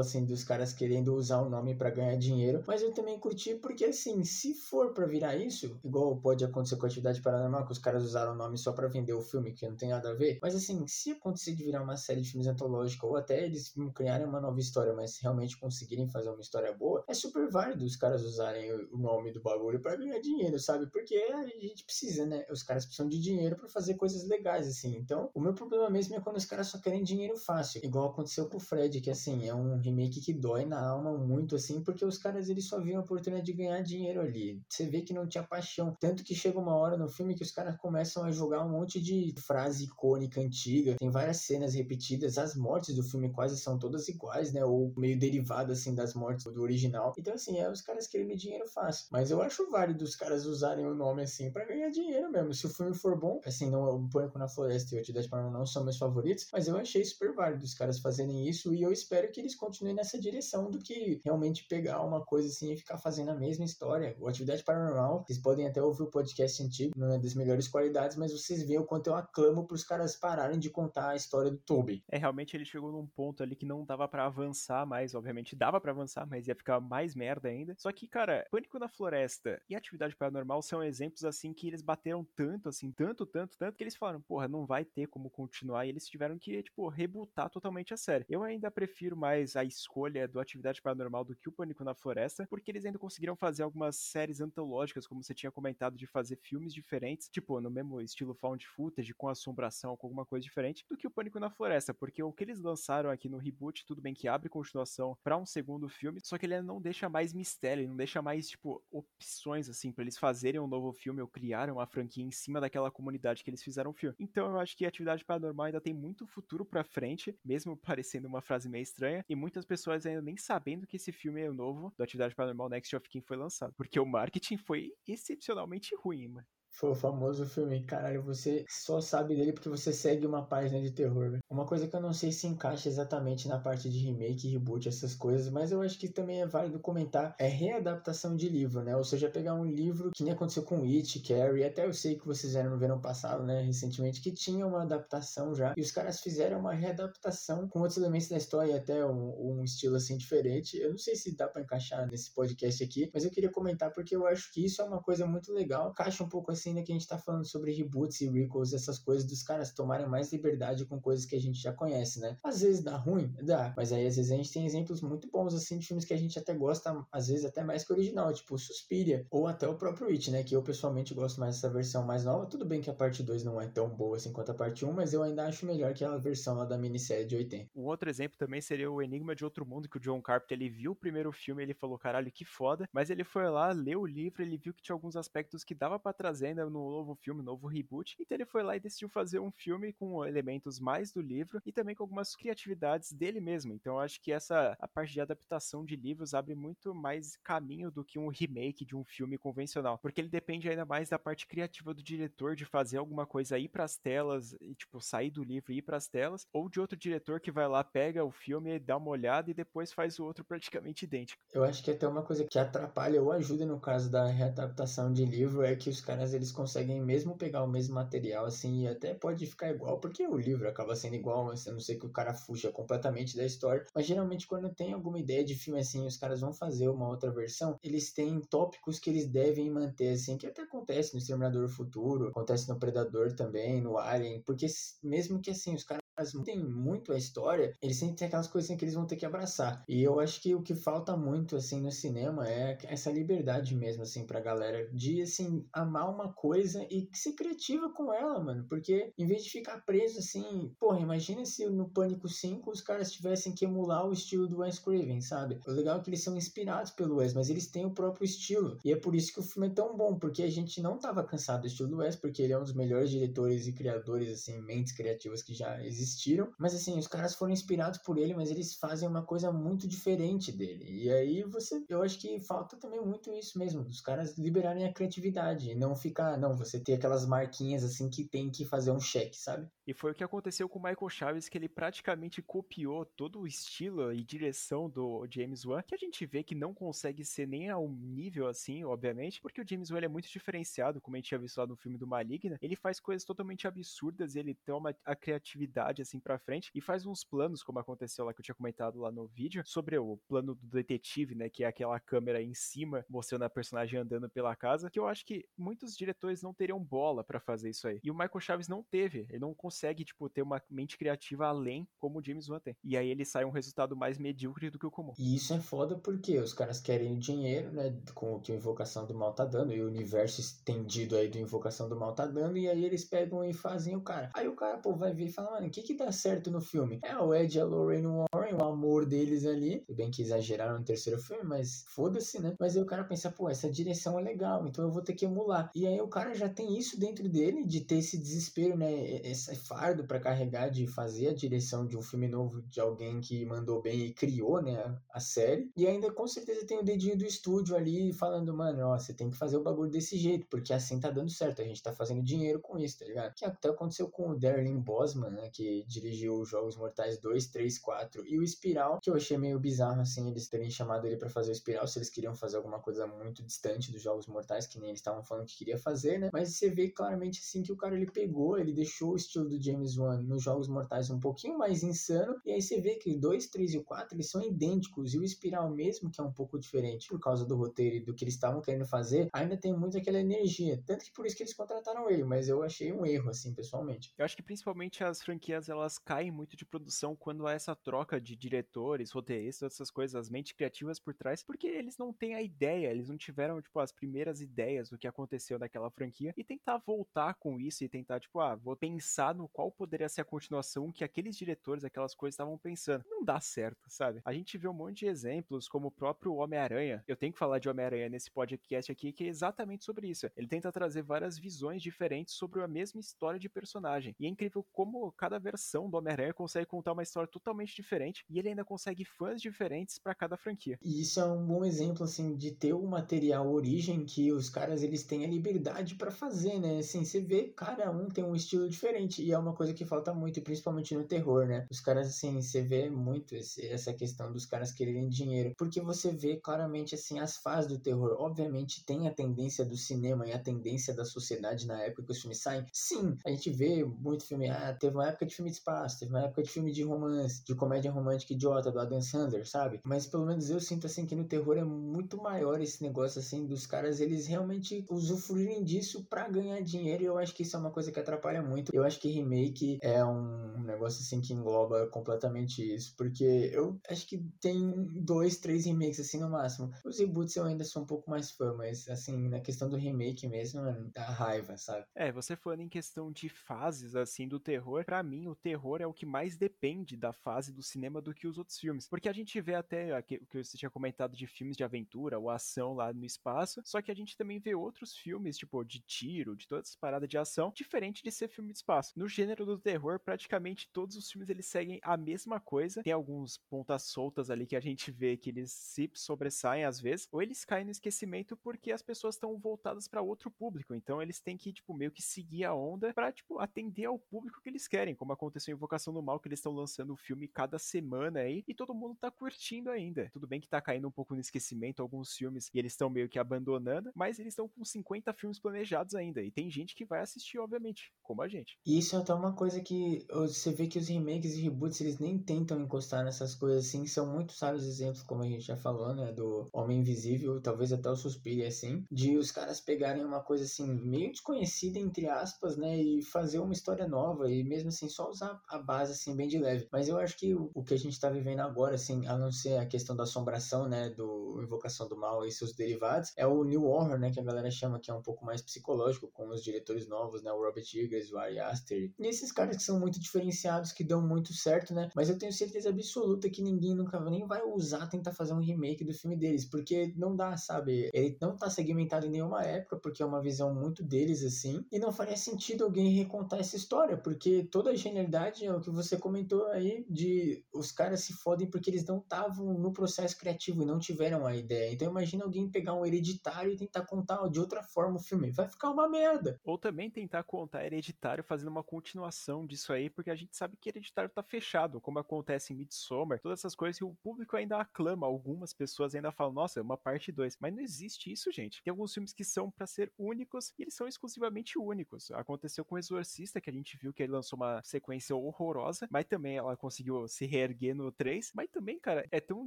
[0.00, 3.84] assim, dos caras querendo usar o nome para ganhar dinheiro, mas eu também curti porque,
[3.84, 7.78] assim, se for para virar isso, igual pode acontecer com a Atividade Paranormal, que os
[7.78, 10.38] caras usaram o nome só para vender o filme, que não tem nada a ver,
[10.42, 14.26] mas, assim, se acontecer de virar uma série de filmes antológicos, ou até eles criarem
[14.26, 18.22] uma nova história, mas realmente conseguirem fazer uma história boa, é super válido os caras
[18.22, 20.86] usarem o nome do bagulho para ganhar dinheiro, sabe?
[20.90, 22.44] Porque a gente precisa, né?
[22.50, 24.96] Os caras precisam de dinheiro para fazer coisas legais, assim.
[24.96, 27.80] Então, o meu problema mesmo é quando os caras só querem dinheiro fácil.
[27.84, 31.56] Igual aconteceu com o Fred, que, assim, é um remake que dói na alma muito,
[31.56, 34.62] assim, porque os caras, eles só viam a oportunidade de ganhar dinheiro ali.
[34.68, 35.96] Você vê que não tinha paixão.
[36.00, 39.00] Tanto que chega uma hora no filme que os caras começam a jogar um monte
[39.00, 40.61] de frase icônica, antiga.
[40.98, 42.38] Tem várias cenas repetidas.
[42.38, 44.64] As mortes do filme quase são todas iguais, né?
[44.64, 47.12] Ou meio derivadas, assim, das mortes do original.
[47.18, 49.06] Então, assim, é os caras querendo dinheiro fácil.
[49.10, 52.54] Mas eu acho válido os caras usarem o nome, assim, para ganhar dinheiro mesmo.
[52.54, 55.60] Se o filme for bom, assim, não o Pânico na Floresta e o Atividade Paranormal
[55.60, 58.92] não são meus favoritos, mas eu achei super válido os caras fazerem isso e eu
[58.92, 62.98] espero que eles continuem nessa direção do que realmente pegar uma coisa assim e ficar
[62.98, 64.16] fazendo a mesma história.
[64.20, 68.16] O Atividade Paranormal, vocês podem até ouvir o podcast antigo, não é das melhores qualidades,
[68.16, 71.58] mas vocês veem o quanto eu aclamo pros caras pararem de contar a história do
[71.58, 72.04] Toby.
[72.10, 75.80] É, realmente ele chegou num ponto ali que não dava para avançar mais, obviamente dava
[75.80, 77.74] para avançar, mas ia ficar mais merda ainda.
[77.78, 82.26] Só que, cara, Pânico na Floresta e Atividade Paranormal são exemplos assim que eles bateram
[82.36, 85.90] tanto, assim, tanto, tanto, tanto, que eles falaram, porra, não vai ter como continuar, e
[85.90, 88.24] eles tiveram que, tipo, rebutar totalmente a série.
[88.28, 92.46] Eu ainda prefiro mais a escolha do Atividade Paranormal do que o Pânico na Floresta,
[92.48, 96.72] porque eles ainda conseguiram fazer algumas séries antológicas, como você tinha comentado, de fazer filmes
[96.72, 101.06] diferentes, tipo, no mesmo estilo found footage, com assombração, com alguma coisa diferente, do que
[101.06, 104.26] o Pânico na Floresta, porque o que eles lançaram aqui no reboot, tudo bem que
[104.26, 107.96] abre continuação para um segundo filme, só que ele não deixa mais mistério, ele não
[107.96, 112.24] deixa mais, tipo, opções, assim, para eles fazerem um novo filme ou criarem uma franquia
[112.24, 114.16] em cima daquela comunidade que eles fizeram o filme.
[114.18, 118.26] Então eu acho que a atividade paranormal ainda tem muito futuro pra frente, mesmo parecendo
[118.26, 121.92] uma frase meio estranha, e muitas pessoas ainda nem sabendo que esse filme é novo
[121.94, 126.46] do Atividade Paranormal Next of Kin foi lançado, porque o marketing foi excepcionalmente ruim, mano.
[126.72, 130.90] Foi o famoso filme, caralho, você só sabe dele porque você segue uma página de
[130.90, 131.38] terror.
[131.50, 135.14] Uma coisa que eu não sei se encaixa exatamente na parte de remake, reboot, essas
[135.14, 138.96] coisas, mas eu acho que também é válido comentar, é readaptação de livro, né?
[138.96, 142.26] Ou seja, pegar um livro que nem aconteceu com It, Carrie, até eu sei que
[142.26, 146.20] vocês eram no verão passado, né, recentemente, que tinha uma adaptação já, e os caras
[146.20, 150.78] fizeram uma readaptação com outros elementos da história, até um, um estilo assim diferente.
[150.78, 154.16] Eu não sei se dá para encaixar nesse podcast aqui, mas eu queria comentar porque
[154.16, 156.82] eu acho que isso é uma coisa muito legal, encaixa um pouco assim assim, né,
[156.82, 160.32] que a gente tá falando sobre reboots e recalls, essas coisas dos caras tomarem mais
[160.32, 162.38] liberdade com coisas que a gente já conhece, né?
[162.42, 165.54] Às vezes dá ruim, dá, mas aí às vezes a gente tem exemplos muito bons,
[165.54, 168.32] assim, de filmes que a gente até gosta, às vezes até mais que o original,
[168.32, 172.04] tipo Suspiria, ou até o próprio It, né, que eu pessoalmente gosto mais dessa versão
[172.04, 172.46] mais nova.
[172.46, 174.92] Tudo bem que a parte 2 não é tão boa assim quanto a parte 1,
[174.92, 177.70] mas eu ainda acho melhor aquela versão lá da minissérie de 80.
[177.74, 180.68] Um outro exemplo também seria o Enigma de Outro Mundo, que o John Carpenter, ele
[180.68, 184.06] viu o primeiro filme, ele falou, caralho, que foda, mas ele foi lá, leu o
[184.06, 187.42] livro, ele viu que tinha alguns aspectos que dava para trazer ainda no novo filme,
[187.42, 188.16] novo reboot.
[188.20, 191.72] Então ele foi lá e decidiu fazer um filme com elementos mais do livro e
[191.72, 193.72] também com algumas criatividades dele mesmo.
[193.74, 197.90] Então eu acho que essa a parte de adaptação de livros abre muito mais caminho
[197.90, 201.46] do que um remake de um filme convencional, porque ele depende ainda mais da parte
[201.46, 205.42] criativa do diretor de fazer alguma coisa ir para as telas e tipo sair do
[205.42, 208.30] livro e ir para as telas, ou de outro diretor que vai lá pega o
[208.30, 211.42] filme, dá uma olhada e depois faz o outro praticamente idêntico.
[211.52, 215.24] Eu acho que até uma coisa que atrapalha ou ajuda no caso da readaptação de
[215.24, 219.14] livro é que os caras eles conseguem mesmo pegar o mesmo material, assim, e até
[219.14, 222.12] pode ficar igual, porque o livro acaba sendo igual, mas a não ser que o
[222.12, 223.86] cara fuja completamente da história.
[223.94, 227.30] Mas geralmente, quando tem alguma ideia de filme assim, os caras vão fazer uma outra
[227.30, 232.28] versão, eles têm tópicos que eles devem manter, assim, que até acontece no Exterminador Futuro,
[232.28, 234.66] acontece no Predador também, no Alien, porque
[235.02, 236.02] mesmo que assim, os caras
[236.44, 239.84] tem muito a história, eles sempre têm aquelas coisinhas que eles vão ter que abraçar.
[239.88, 244.02] E eu acho que o que falta muito, assim, no cinema é essa liberdade mesmo,
[244.02, 248.66] assim, pra galera de, assim, amar uma coisa e ser criativa com ela, mano.
[248.68, 253.12] Porque em vez de ficar preso, assim, porra, imagina se no Pânico 5 os caras
[253.12, 255.60] tivessem que emular o estilo do Wes Craven, sabe?
[255.66, 258.78] O legal é que eles são inspirados pelo Wes, mas eles têm o próprio estilo.
[258.84, 261.24] E é por isso que o filme é tão bom, porque a gente não tava
[261.24, 264.60] cansado do estilo do Wes, porque ele é um dos melhores diretores e criadores, assim,
[264.62, 268.50] mentes criativas que já existem existiram, mas assim, os caras foram inspirados por ele, mas
[268.50, 270.84] eles fazem uma coisa muito diferente dele.
[270.88, 274.92] E aí você, eu acho que falta também muito isso mesmo, dos caras liberarem a
[274.92, 279.00] criatividade e não ficar, não, você ter aquelas marquinhas assim que tem que fazer um
[279.00, 279.68] cheque, sabe?
[279.86, 283.46] E foi o que aconteceu com o Michael Chaves, que ele praticamente copiou todo o
[283.46, 287.68] estilo e direção do James Wan, que a gente vê que não consegue ser nem
[287.68, 291.40] ao nível assim, obviamente, porque o James Wan é muito diferenciado, como a gente tinha
[291.40, 292.58] visto lá no filme do Maligna.
[292.62, 297.22] Ele faz coisas totalmente absurdas, ele toma a criatividade assim para frente e faz uns
[297.22, 300.66] planos, como aconteceu lá que eu tinha comentado lá no vídeo, sobre o plano do
[300.68, 304.98] detetive, né, que é aquela câmera em cima mostrando a personagem andando pela casa, que
[304.98, 308.00] eu acho que muitos diretores não teriam bola para fazer isso aí.
[308.02, 311.86] E o Michael Chaves não teve, ele não consegue, tipo, ter uma mente criativa além
[311.98, 312.76] como o James Wan tem.
[312.82, 315.12] E aí ele sai um resultado mais medíocre do que o comum.
[315.18, 319.06] E isso é foda porque os caras querem dinheiro, né, com o que a Invocação
[319.06, 322.56] do Mal tá dando, e o universo estendido aí do Invocação do Mal tá dando,
[322.56, 324.30] e aí eles pegam e fazem o cara.
[324.34, 326.60] Aí o cara, pô, vai ver e fala, mano, o que que dá certo no
[326.60, 326.98] filme?
[327.02, 330.78] É o Ed e a Lorraine Warren, o amor deles ali, tudo bem que exageraram
[330.78, 332.54] no terceiro filme, mas foda-se, né?
[332.58, 335.24] Mas aí o cara pensa, pô, essa direção é legal, então eu vou ter que
[335.24, 335.70] emular.
[335.74, 338.92] E aí o cara já tem isso dentro dele, de ter esse desespero, né,
[339.22, 343.44] esse fardo para carregar de fazer a direção de um filme novo de alguém que
[343.44, 345.70] mandou bem e criou, né, a série.
[345.76, 349.30] E ainda com certeza tem o dedinho do estúdio ali falando, mano, ó, você tem
[349.30, 352.22] que fazer o bagulho desse jeito, porque assim tá dando certo, a gente tá fazendo
[352.22, 353.34] dinheiro com isso, tá ligado?
[353.34, 357.78] Que até aconteceu com o Darlene Bosman, né, que dirigiu os Jogos Mortais 2, 3,
[357.78, 361.28] 4 e o Espiral, que eu achei meio bizarro, assim, eles terem chamado ele para
[361.28, 364.78] fazer o Espiral, se eles queriam fazer alguma coisa muito distante dos Jogos Mortais, que
[364.78, 366.30] nem eles estavam falando que queria fazer, né?
[366.32, 369.62] Mas você vê claramente, assim, que o cara, ele pegou, ele deixou o estilo do
[369.62, 373.20] James Wan nos Jogos Mortais um pouquinho mais insano, e aí você vê que o
[373.20, 376.32] 2, 3 e o 4 eles são idênticos, e o Espiral mesmo, que é um
[376.32, 379.72] pouco diferente por causa do roteiro e do que eles estavam querendo fazer, ainda tem
[379.72, 383.04] muito aquela energia, tanto que por isso que eles contrataram ele, mas eu achei um
[383.06, 384.12] erro, assim, pessoalmente.
[384.18, 388.20] Eu acho que principalmente as franquias, elas caem muito de produção quando há essa troca
[388.20, 392.42] de diretores, roteiristas, essas coisas, as mentes criativas por trás, porque eles não têm a
[392.42, 396.78] ideia, eles não tiveram, tipo, as primeiras ideias do que aconteceu naquela franquia, e tentar
[396.78, 400.92] voltar com isso e tentar, tipo, ah, vou pensar no qual poderia ser a continuação
[400.92, 403.04] que aqueles diretores, aquelas coisas estavam pensando.
[403.08, 404.20] Não dá certo, sabe?
[404.24, 407.02] A gente vê um monte de exemplos, como o próprio Homem-Aranha.
[407.06, 410.30] Eu tenho que falar de Homem-Aranha nesse podcast aqui, que é exatamente sobre isso.
[410.36, 414.14] Ele tenta trazer várias visões diferentes sobre a mesma história de personagem.
[414.18, 418.38] E é incrível como cada versão do Homem-Aranha consegue contar uma história totalmente diferente e
[418.38, 420.78] ele ainda consegue fãs diferentes para cada franquia.
[420.82, 424.82] E isso é um bom exemplo, assim, de ter o material origem que os caras
[424.82, 426.78] eles têm a liberdade para fazer, né?
[426.78, 430.14] Assim, você vê, cada um tem um estilo diferente e é uma coisa que falta
[430.14, 431.66] muito, principalmente no terror, né?
[431.70, 436.10] Os caras, assim, você vê muito esse, essa questão dos caras quererem dinheiro, porque você
[436.12, 438.16] vê claramente, assim, as fases do terror.
[438.18, 442.20] Obviamente tem a tendência do cinema e a tendência da sociedade na época que os
[442.20, 442.64] filmes saem.
[442.72, 446.10] Sim, a gente vê muito filme, ah, teve uma época de filme de espaço, teve
[446.10, 449.80] uma época de filme de romance, de comédia romântica idiota do Adam Sandler, sabe?
[449.84, 453.46] Mas pelo menos eu sinto, assim, que no terror é muito maior esse negócio, assim,
[453.46, 457.60] dos caras, eles realmente usufruírem disso para ganhar dinheiro e eu acho que isso é
[457.60, 458.74] uma coisa que atrapalha muito.
[458.74, 463.80] Eu acho que remake é é um negócio assim que engloba completamente isso, porque eu
[463.88, 466.72] acho que tem dois, três remakes assim no máximo.
[466.84, 470.26] Os reboots eu ainda sou um pouco mais fã, mas assim, na questão do remake
[470.26, 471.84] mesmo, mano, dá raiva, sabe?
[471.94, 475.86] É, você falando em questão de fases assim do terror, para mim o terror é
[475.86, 479.12] o que mais depende da fase do cinema do que os outros filmes, porque a
[479.12, 482.92] gente vê até o que você tinha comentado de filmes de aventura ou ação lá
[482.92, 486.70] no espaço, só que a gente também vê outros filmes, tipo de tiro, de todas
[486.70, 488.92] as paradas de ação, diferente de ser filme de espaço.
[488.96, 492.82] No gênero do terror praticamente todos os filmes eles seguem a mesma coisa.
[492.82, 497.08] Tem alguns pontas soltas ali que a gente vê que eles se sobressaem às vezes,
[497.10, 500.74] ou eles caem no esquecimento porque as pessoas estão voltadas para outro público.
[500.74, 504.40] Então eles têm que, tipo, meio que seguir a onda para tipo, atender ao público
[504.42, 507.28] que eles querem, como aconteceu em Invocação do Mal, que eles estão lançando o filme
[507.28, 510.10] cada semana aí e todo mundo tá curtindo ainda.
[510.12, 513.08] Tudo bem que tá caindo um pouco no esquecimento alguns filmes e eles estão meio
[513.08, 516.22] que abandonando, mas eles estão com 50 filmes planejados ainda.
[516.22, 518.58] E tem gente que vai assistir, obviamente, como a gente.
[518.66, 522.18] Isso é até uma coisa que você vê que os remakes e reboots, eles nem
[522.18, 523.86] tentam encostar nessas coisas assim.
[523.86, 526.12] São muito sábios exemplos, como a gente já falou, né?
[526.12, 528.84] Do Homem Invisível, talvez até o Suspire, assim.
[528.90, 532.80] De os caras pegarem uma coisa assim, meio desconhecida, entre aspas, né?
[532.80, 534.30] E fazer uma história nova.
[534.30, 536.68] E mesmo assim, só usar a base, assim, bem de leve.
[536.70, 539.58] Mas eu acho que o, que a gente tá vivendo agora, assim, a não ser
[539.58, 540.90] a questão da assombração, né?
[540.90, 544.10] Do Invocação do Mal e seus derivados, é o New Horror, né?
[544.10, 547.32] Que a galera chama que é um pouco mais psicológico, com os diretores novos, né?
[547.32, 548.92] O Robert Eggers, o Ari Aster.
[548.98, 551.90] E esses caras que são muito diferenciados, que dão muito certo, né?
[551.94, 555.84] Mas eu tenho certeza absoluta que ninguém nunca nem vai usar tentar fazer um remake
[555.84, 557.90] do filme deles, porque não dá, sabe?
[557.92, 561.64] Ele não tá segmentado em nenhuma época, porque é uma visão muito deles, assim.
[561.70, 565.70] E não faria sentido alguém recontar essa história, porque toda a genialidade é o que
[565.70, 570.62] você comentou aí, de os caras se fodem porque eles não estavam no processo criativo
[570.62, 571.72] e não tiveram a ideia.
[571.72, 575.30] Então imagina alguém pegar um hereditário e tentar contar de outra forma o filme.
[575.30, 576.38] Vai ficar uma merda.
[576.44, 580.68] Ou também tentar contar Hereditário fazendo uma continuação disso aí, porque a gente sabe que
[580.68, 585.06] Hereditário tá fechado, como acontece em Midsommar, todas essas coisas que o público ainda aclama,
[585.06, 587.38] algumas pessoas ainda falam, nossa, é uma parte 2.
[587.40, 588.62] Mas não existe isso, gente.
[588.62, 592.10] Tem alguns filmes que são para ser únicos e eles são exclusivamente únicos.
[592.10, 594.81] Aconteceu com o Exorcista, que a gente viu que ele lançou uma sequência
[595.12, 598.32] horrorosa, mas também ela conseguiu se reerguer no 3.
[598.34, 599.46] Mas também, cara, é tão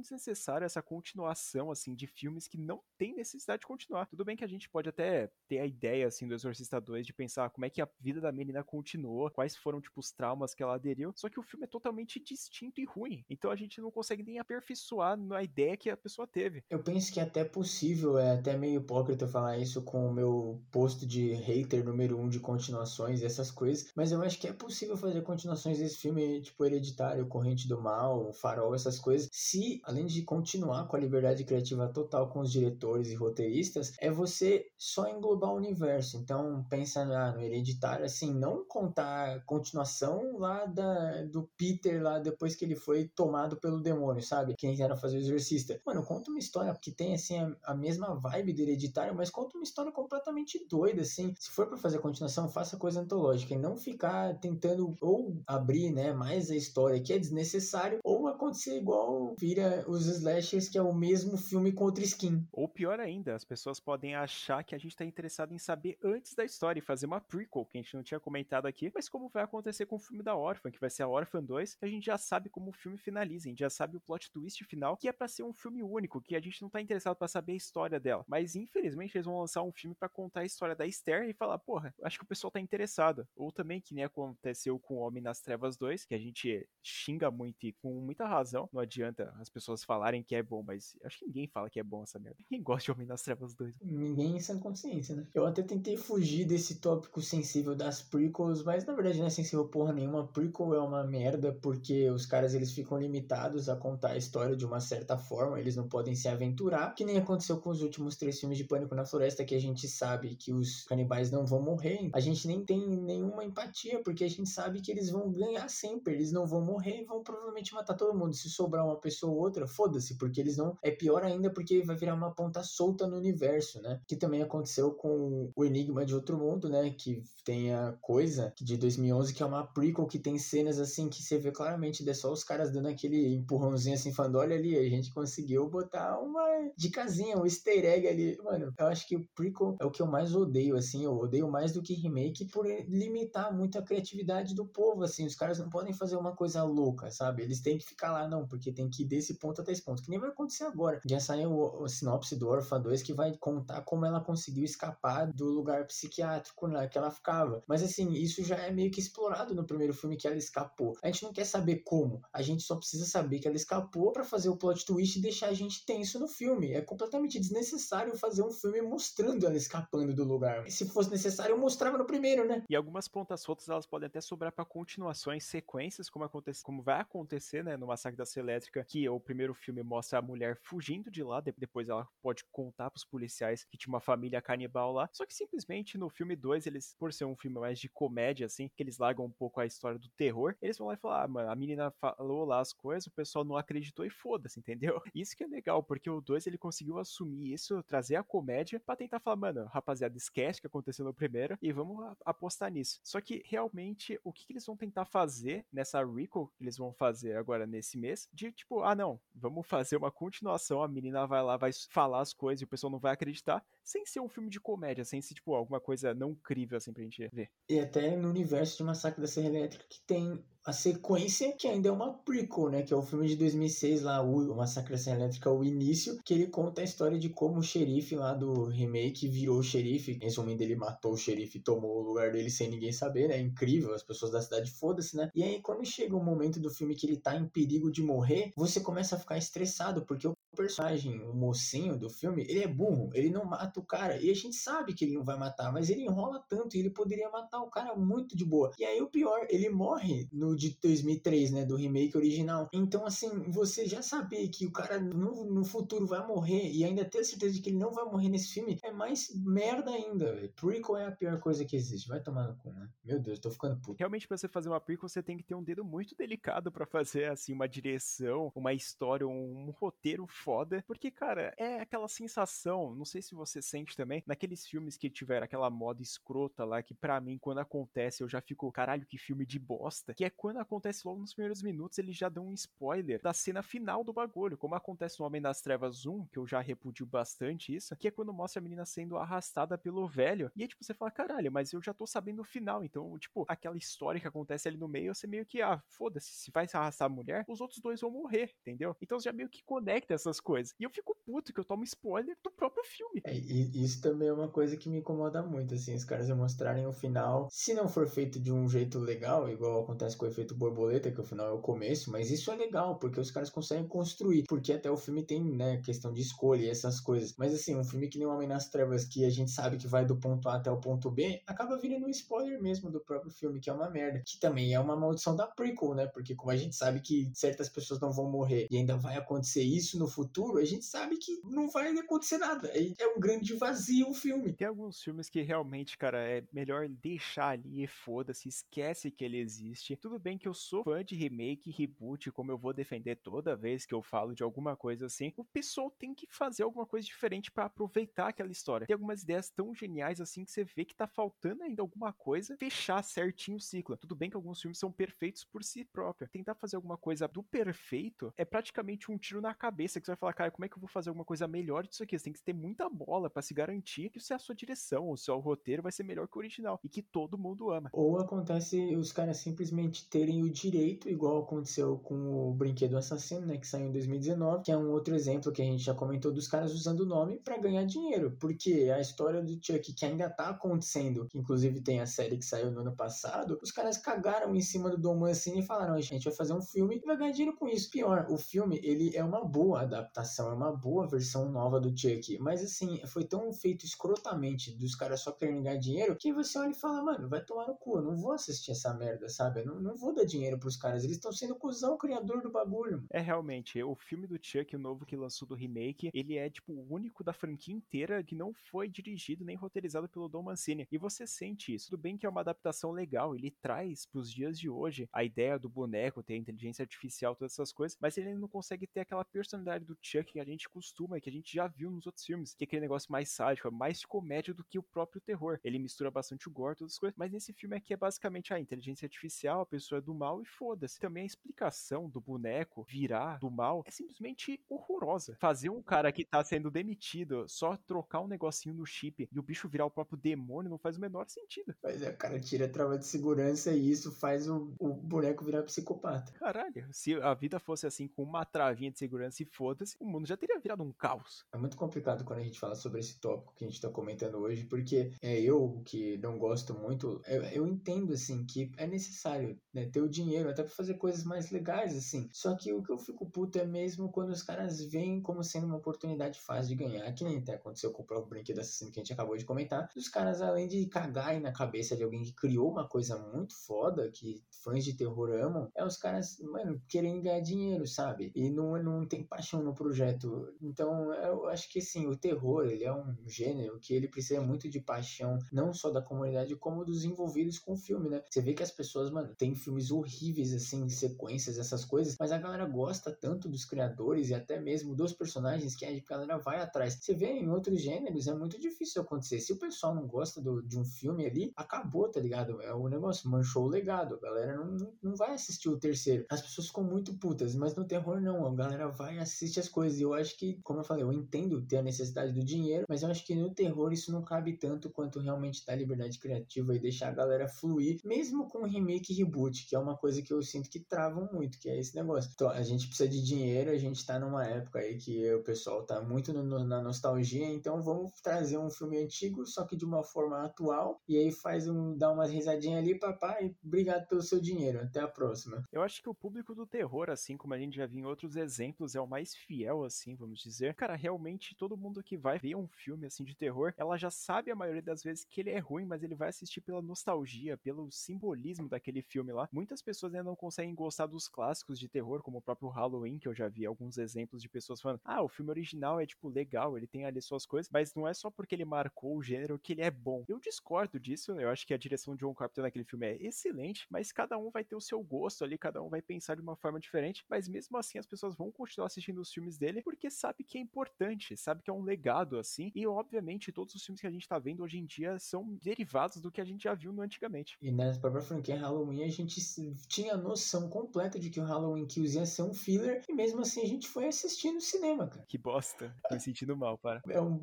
[0.00, 4.06] desnecessário essa continuação, assim, de filmes que não tem necessidade de continuar.
[4.06, 7.12] Tudo bem que a gente pode até ter a ideia, assim, do Exorcista 2 de
[7.12, 10.62] pensar como é que a vida da menina continuou, quais foram, tipo, os traumas que
[10.62, 11.12] ela aderiu.
[11.14, 13.24] Só que o filme é totalmente distinto e ruim.
[13.28, 16.64] Então a gente não consegue nem aperfeiçoar na ideia que a pessoa teve.
[16.70, 20.62] Eu penso que é até possível, é até meio hipócrita falar isso com o meu
[20.70, 24.52] posto de hater número um de continuações e essas coisas, mas eu acho que é
[24.52, 30.06] possível fazer continuações desse filme, tipo Hereditário, Corrente do Mal, Farol, essas coisas, se, além
[30.06, 35.08] de continuar com a liberdade criativa total com os diretores e roteiristas, é você só
[35.08, 36.16] englobar o universo.
[36.16, 42.54] Então, pensa ah, no Hereditário, assim, não contar continuação lá da, do Peter, lá depois
[42.54, 44.54] que ele foi tomado pelo demônio, sabe?
[44.56, 45.80] Quem era fazer o exorcista.
[45.84, 49.56] Mano, conta uma história que tem, assim, a, a mesma vibe do Hereditário, mas conta
[49.56, 51.34] uma história completamente doida, assim.
[51.38, 55.15] Se for para fazer continuação, faça coisa antológica e não ficar tentando ou
[55.46, 60.78] abrir, né, mais a história que é desnecessário, ou acontecer igual vira os slashers, que
[60.78, 62.46] é o mesmo filme com outra skin.
[62.52, 66.34] Ou pior ainda, as pessoas podem achar que a gente tá interessado em saber antes
[66.34, 69.28] da história e fazer uma prequel, que a gente não tinha comentado aqui, mas como
[69.28, 72.06] vai acontecer com o filme da Orphan, que vai ser a Orphan 2, a gente
[72.06, 75.08] já sabe como o filme finaliza, a gente já sabe o plot twist final, que
[75.08, 77.56] é para ser um filme único, que a gente não tá interessado para saber a
[77.56, 78.24] história dela.
[78.26, 81.58] Mas infelizmente eles vão lançar um filme para contar a história da Esther e falar,
[81.58, 83.26] porra, acho que o pessoal tá interessado.
[83.36, 87.66] Ou também, que nem aconteceu com Homem nas Trevas 2, que a gente xinga muito
[87.66, 91.26] e com muita razão, não adianta as pessoas falarem que é bom, mas acho que
[91.26, 92.38] ninguém fala que é bom essa merda.
[92.48, 93.74] Quem gosta de Homem nas Trevas 2?
[93.82, 95.26] Ninguém sem consciência, né?
[95.34, 99.68] Eu até tentei fugir desse tópico sensível das prequels, mas na verdade não é sensível
[99.68, 100.26] porra nenhuma.
[100.26, 104.64] Prequel é uma merda porque os caras eles ficam limitados a contar a história de
[104.64, 108.38] uma certa forma, eles não podem se aventurar, que nem aconteceu com os últimos três
[108.38, 112.10] filmes de Pânico na Floresta, que a gente sabe que os canibais não vão morrer.
[112.12, 116.14] A gente nem tem nenhuma empatia, porque a gente sabe que eles vão ganhar sempre,
[116.14, 118.34] eles não vão morrer e vão provavelmente matar todo mundo.
[118.34, 120.76] Se sobrar uma pessoa ou outra, foda-se, porque eles não.
[120.82, 124.00] É pior ainda porque vai virar uma ponta solta no universo, né?
[124.06, 126.90] Que também aconteceu com o Enigma de Outro Mundo, né?
[126.90, 131.22] Que tem a coisa de 2011, que é uma prequel que tem cenas assim que
[131.22, 134.88] você vê claramente, é só os caras dando aquele empurrãozinho assim, falando: olha ali, a
[134.88, 136.44] gente conseguiu botar uma
[136.76, 138.38] dicasinha, um easter egg ali.
[138.42, 141.04] Mano, eu acho que o prequel é o que eu mais odeio, assim.
[141.04, 145.26] Eu odeio mais do que remake por limitar muito a criatividade do povo, assim.
[145.26, 147.42] Os caras não podem fazer uma coisa louca, sabe?
[147.42, 150.02] Eles têm que ficar lá, não, porque tem que ir desse ponto até esse ponto,
[150.02, 151.00] que nem vai acontecer agora.
[151.06, 155.46] Já saiu o, sinopse do Orphan 2 que vai contar como ela conseguiu escapar do
[155.46, 157.62] lugar psiquiátrico lá que ela ficava.
[157.66, 160.96] Mas assim, isso já é meio que explorado no primeiro filme que ela escapou.
[161.02, 164.24] A gente não quer saber como, a gente só precisa saber que ela escapou para
[164.24, 166.72] fazer o plot twist e deixar a gente tenso no filme.
[166.72, 170.68] É completamente desnecessário fazer um filme mostrando ela escapando do lugar.
[170.70, 172.62] Se fosse necessário, eu mostrava no primeiro, né?
[172.68, 177.00] E algumas pontas soltas elas podem até sobrar para continuações, sequências, como acontece, como vai
[177.00, 181.10] acontecer, né, no Massacre da Serra Elétrica, que o primeiro filme mostra a mulher fugindo
[181.10, 185.08] de lá, depois ela pode contar pros policiais que tinha uma família canibal lá.
[185.12, 188.68] Só que simplesmente no filme 2, eles, por ser um filme mais de comédia, assim,
[188.68, 191.28] que eles largam um pouco a história do terror, eles vão lá e falar, ah,
[191.28, 195.00] mano, a menina falou lá as coisas, o pessoal não acreditou e foda-se, entendeu?
[195.14, 198.96] Isso que é legal, porque o 2 ele conseguiu assumir isso, trazer a comédia para
[198.96, 203.00] tentar falar, mano, rapaziada, esquece o que aconteceu no primeiro e vamos apostar nisso.
[203.02, 206.92] Só que realmente o que, que eles vão tentar fazer nessa recall que eles vão
[206.92, 211.42] fazer agora nesse mês, de tipo, ah não, vamos fazer uma continuação, a menina vai
[211.42, 213.64] lá, vai falar as coisas e o pessoal não vai acreditar.
[213.86, 217.04] Sem ser um filme de comédia, sem ser, tipo, alguma coisa não crível, assim, pra
[217.04, 217.48] gente ver.
[217.70, 221.88] E até no universo de Massacre da Serra Elétrica que tem a sequência, que ainda
[221.88, 222.82] é uma prequel, né?
[222.82, 226.34] Que é o filme de 2006 lá, o Massacre da Serra Elétrica, o início, que
[226.34, 230.18] ele conta a história de como o xerife lá do remake virou xerife.
[230.20, 233.38] Resumindo, ele matou o xerife tomou o lugar dele sem ninguém saber, né?
[233.38, 235.30] Incrível, as pessoas da cidade foda-se, né?
[235.32, 238.02] E aí, quando chega o um momento do filme que ele tá em perigo de
[238.02, 242.66] morrer, você começa a ficar estressado, porque o personagem, o mocinho do filme, ele é
[242.66, 244.16] burro, ele não mata o cara.
[244.16, 246.90] E a gente sabe que ele não vai matar, mas ele enrola tanto e ele
[246.90, 248.70] poderia matar o cara muito de boa.
[248.78, 252.68] E aí o pior, ele morre no de 2003, né, do remake original.
[252.72, 257.04] Então assim, você já saber que o cara no, no futuro vai morrer e ainda
[257.04, 260.34] ter certeza de que ele não vai morrer nesse filme é mais merda ainda.
[260.34, 260.52] Véio.
[260.52, 262.08] Prequel é a pior coisa que existe.
[262.08, 262.88] Vai tomar no cu, né?
[263.04, 263.96] Meu Deus, tô ficando puto.
[263.98, 266.86] Realmente para você fazer uma prequel, você tem que ter um dedo muito delicado para
[266.86, 272.94] fazer assim uma direção, uma história, um, um roteiro foda, porque, cara, é aquela sensação,
[272.94, 276.94] não sei se você sente também, naqueles filmes que tiveram aquela moda escrota lá, que
[276.94, 280.58] para mim, quando acontece, eu já fico, caralho, que filme de bosta, que é quando
[280.58, 284.56] acontece logo nos primeiros minutos, eles já dão um spoiler da cena final do bagulho,
[284.56, 288.10] como acontece no Homem das Trevas 1, que eu já repudio bastante isso, que é
[288.10, 291.72] quando mostra a menina sendo arrastada pelo velho, e aí, tipo, você fala, caralho, mas
[291.72, 295.14] eu já tô sabendo o final, então, tipo, aquela história que acontece ali no meio,
[295.14, 298.54] você meio que, ah, foda-se, se vai arrastar a mulher, os outros dois vão morrer,
[298.60, 298.96] entendeu?
[299.00, 300.74] Então você já meio que conecta essas coisas.
[300.78, 303.20] E eu fico puto que eu tomo spoiler do próprio filme.
[303.24, 303.34] É,
[303.74, 307.48] isso também é uma coisa que me incomoda muito, assim, os caras mostrarem o final.
[307.50, 311.20] Se não for feito de um jeito legal, igual acontece com o efeito borboleta, que
[311.20, 314.44] o final é o começo, mas isso é legal, porque os caras conseguem construir.
[314.48, 317.34] Porque até o filme tem, né, questão de escolha e essas coisas.
[317.36, 319.86] Mas assim, um filme que nem o Homem nas Trevas, que a gente sabe que
[319.86, 323.30] vai do ponto A até o ponto B, acaba virando um spoiler mesmo do próprio
[323.30, 324.22] filme, que é uma merda.
[324.24, 326.06] Que também é uma maldição da prequel, né?
[326.06, 329.62] Porque como a gente sabe que certas pessoas não vão morrer e ainda vai acontecer
[329.62, 332.70] isso no futuro, a gente sabe que não vai acontecer nada.
[332.74, 334.52] É um grande vazio o filme.
[334.52, 339.38] Tem alguns filmes que realmente, cara, é melhor deixar ali e foda-se, esquece que ele
[339.38, 339.96] existe.
[339.96, 343.84] Tudo bem que eu sou fã de remake, reboot, como eu vou defender toda vez
[343.84, 345.32] que eu falo de alguma coisa assim.
[345.36, 348.86] O pessoal tem que fazer alguma coisa diferente para aproveitar aquela história.
[348.86, 352.56] Tem algumas ideias tão geniais assim que você vê que tá faltando ainda alguma coisa,
[352.58, 353.96] fechar certinho o ciclo.
[353.96, 356.28] Tudo bem que alguns filmes são perfeitos por si próprio.
[356.28, 360.16] Tentar fazer alguma coisa do perfeito é praticamente um tiro na cabeça que você vai
[360.16, 362.18] falar, cara, como é que eu vou fazer alguma coisa melhor disso aqui?
[362.18, 365.16] Você tem que ter muita bola para se garantir que se a sua direção, o
[365.16, 367.90] seu roteiro vai ser melhor que o original e que todo mundo ama.
[367.92, 373.58] Ou acontece os caras simplesmente terem o direito, igual aconteceu com o Brinquedo Assassino, né,
[373.58, 376.48] que saiu em 2019, que é um outro exemplo que a gente já comentou dos
[376.48, 380.50] caras usando o nome para ganhar dinheiro, porque a história do Chuck que ainda tá
[380.50, 384.60] acontecendo, que inclusive tem a série que saiu no ano passado, os caras cagaram em
[384.60, 387.32] cima do Dom Mancini e falaram, a gente vai fazer um filme e vai ganhar
[387.32, 387.90] dinheiro com isso.
[387.90, 392.38] Pior, o filme, ele é uma boa adaptação, é uma boa versão nova do Chuck,
[392.38, 396.72] mas assim, foi tão feito escrotamente dos caras só querendo ganhar dinheiro, que você olha
[396.72, 399.60] e fala, mano, vai tomar no cu, eu não vou assistir essa merda, sabe?
[399.60, 403.06] Eu não, não vou dar dinheiro pros caras, eles estão sendo cuzão criador do bagulho.
[403.08, 406.74] É, realmente, o filme do Chuck, o novo que lançou do remake, ele é, tipo,
[406.74, 410.98] o único da franquia inteira que não foi dirigido nem roteirizado pelo Dom Mancini, e
[410.98, 411.88] você sente isso.
[411.88, 415.58] Tudo bem que é uma adaptação legal, ele traz pros dias de hoje a ideia
[415.58, 419.86] do boneco, ter inteligência artificial, todas essas coisas, mas ele não consegue ter aquela personalidade
[419.86, 422.64] do Chuck que a gente costuma, que a gente já viu nos outros filmes, que
[422.64, 425.58] é aquele negócio mais sádico, mais de comédia do que o próprio terror.
[425.62, 428.60] Ele mistura bastante o gore, todas as coisas, mas nesse filme aqui é basicamente a
[428.60, 430.98] inteligência artificial, a pessoa é do mal e foda-se.
[430.98, 435.36] Também a explicação do boneco virar do mal é simplesmente horrorosa.
[435.38, 439.42] Fazer um cara que tá sendo demitido só trocar um negocinho no chip e o
[439.42, 441.74] bicho virar o próprio demônio não faz o menor sentido.
[441.82, 445.44] Mas é, o cara tira a trava de segurança e isso faz o, o boneco
[445.44, 446.32] virar psicopata.
[446.32, 450.26] Caralho, se a vida fosse assim com uma travinha de segurança e foda-se, o mundo
[450.26, 451.44] já teria virado um caos.
[451.52, 454.36] É muito complicado quando a gente fala sobre esse tópico que a gente tá comentando
[454.38, 459.58] hoje, porque é eu que não gosto muito, eu, eu entendo assim que é necessário
[459.72, 462.28] né, ter o dinheiro até para fazer coisas mais legais assim.
[462.32, 465.66] Só que o que eu fico puto é mesmo quando os caras veem como sendo
[465.66, 469.00] uma oportunidade fácil de ganhar, que nem até aconteceu com o próprio brinquedo assassino que
[469.00, 469.90] a gente acabou de comentar.
[469.96, 474.10] Os caras além de cagar na cabeça de alguém que criou uma coisa muito foda
[474.10, 478.32] que fãs de terror amam, é os caras, mano, querendo ganhar dinheiro, sabe?
[478.34, 480.52] E não, não tem paixão no projeto.
[480.60, 484.68] Então, eu acho que sim, o terror, ele é um gênero que ele precisa muito
[484.68, 488.22] de paixão, não só da comunidade, como dos envolvidos com o filme, né?
[488.28, 492.38] Você vê que as pessoas, mano, têm filmes horríveis, assim, sequências, essas coisas, mas a
[492.38, 496.98] galera gosta tanto dos criadores e até mesmo dos personagens que a galera vai atrás.
[497.00, 499.40] Você vê em outros gêneros, é muito difícil acontecer.
[499.40, 502.60] Se o pessoal não gosta do, de um filme ali, acabou, tá ligado?
[502.62, 504.14] É o negócio, manchou o legado.
[504.14, 506.24] A galera não, não vai assistir o terceiro.
[506.30, 508.46] As pessoas ficam muito putas, mas no terror não.
[508.46, 509.98] A galera vai assistir as coisas.
[509.98, 513.02] E eu acho que, como eu falei, eu entendo ter a necessidade do dinheiro, mas
[513.02, 516.78] eu acho que no terror isso não cabe tanto quanto realmente dar liberdade criativa e
[516.78, 520.42] deixar a galera fluir, mesmo com remake e reboot, que é uma coisa que eu
[520.42, 522.30] sinto que travam muito, que é esse negócio.
[522.34, 525.84] Então, a gente precisa de dinheiro, a gente tá numa época aí que o pessoal
[525.84, 530.02] tá muito no, na nostalgia, então vamos trazer um filme antigo, só que de uma
[530.02, 534.80] forma atual, e aí faz um, dá umas risadinhas ali, papai, obrigado pelo seu dinheiro,
[534.80, 535.64] até a próxima.
[535.72, 538.36] Eu acho que o público do terror, assim como a gente já viu em outros
[538.36, 540.74] exemplos, é o mais fiel, assim, vamos dizer.
[540.74, 544.50] Cara, realmente todo mundo que vai ver um filme assim de terror, ela já sabe
[544.50, 547.90] a maioria das vezes que ele é ruim, mas ele vai assistir pela nostalgia, pelo
[547.90, 549.48] simbolismo daquele filme lá.
[549.52, 553.28] Muitas pessoas ainda não conseguem gostar dos clássicos de terror, como o próprio Halloween, que
[553.28, 556.76] eu já vi alguns exemplos de pessoas falando: "Ah, o filme original é tipo legal,
[556.76, 559.72] ele tem ali suas coisas", mas não é só porque ele marcou o gênero que
[559.72, 560.24] ele é bom.
[560.28, 563.86] Eu discordo disso, eu acho que a direção de John Carpenter naquele filme é excelente,
[563.90, 566.56] mas cada um vai ter o seu gosto ali, cada um vai pensar de uma
[566.56, 570.44] forma diferente, mas mesmo assim as pessoas vão continuar assistindo os filmes dele porque sabe
[570.44, 574.06] que é importante, sabe que é um legado assim, e obviamente todos os filmes que
[574.06, 576.92] a gente tá vendo hoje em dia são derivados do que a gente já viu
[576.92, 577.56] no antigamente.
[577.60, 579.40] E na própria franquia Halloween a gente
[579.88, 583.62] tinha noção completa de que o Halloween Kills ia ser um filler, e mesmo assim
[583.62, 585.24] a gente foi assistir no cinema, cara.
[585.28, 587.02] Que bosta, tô me sentindo mal, para.
[587.08, 587.40] É um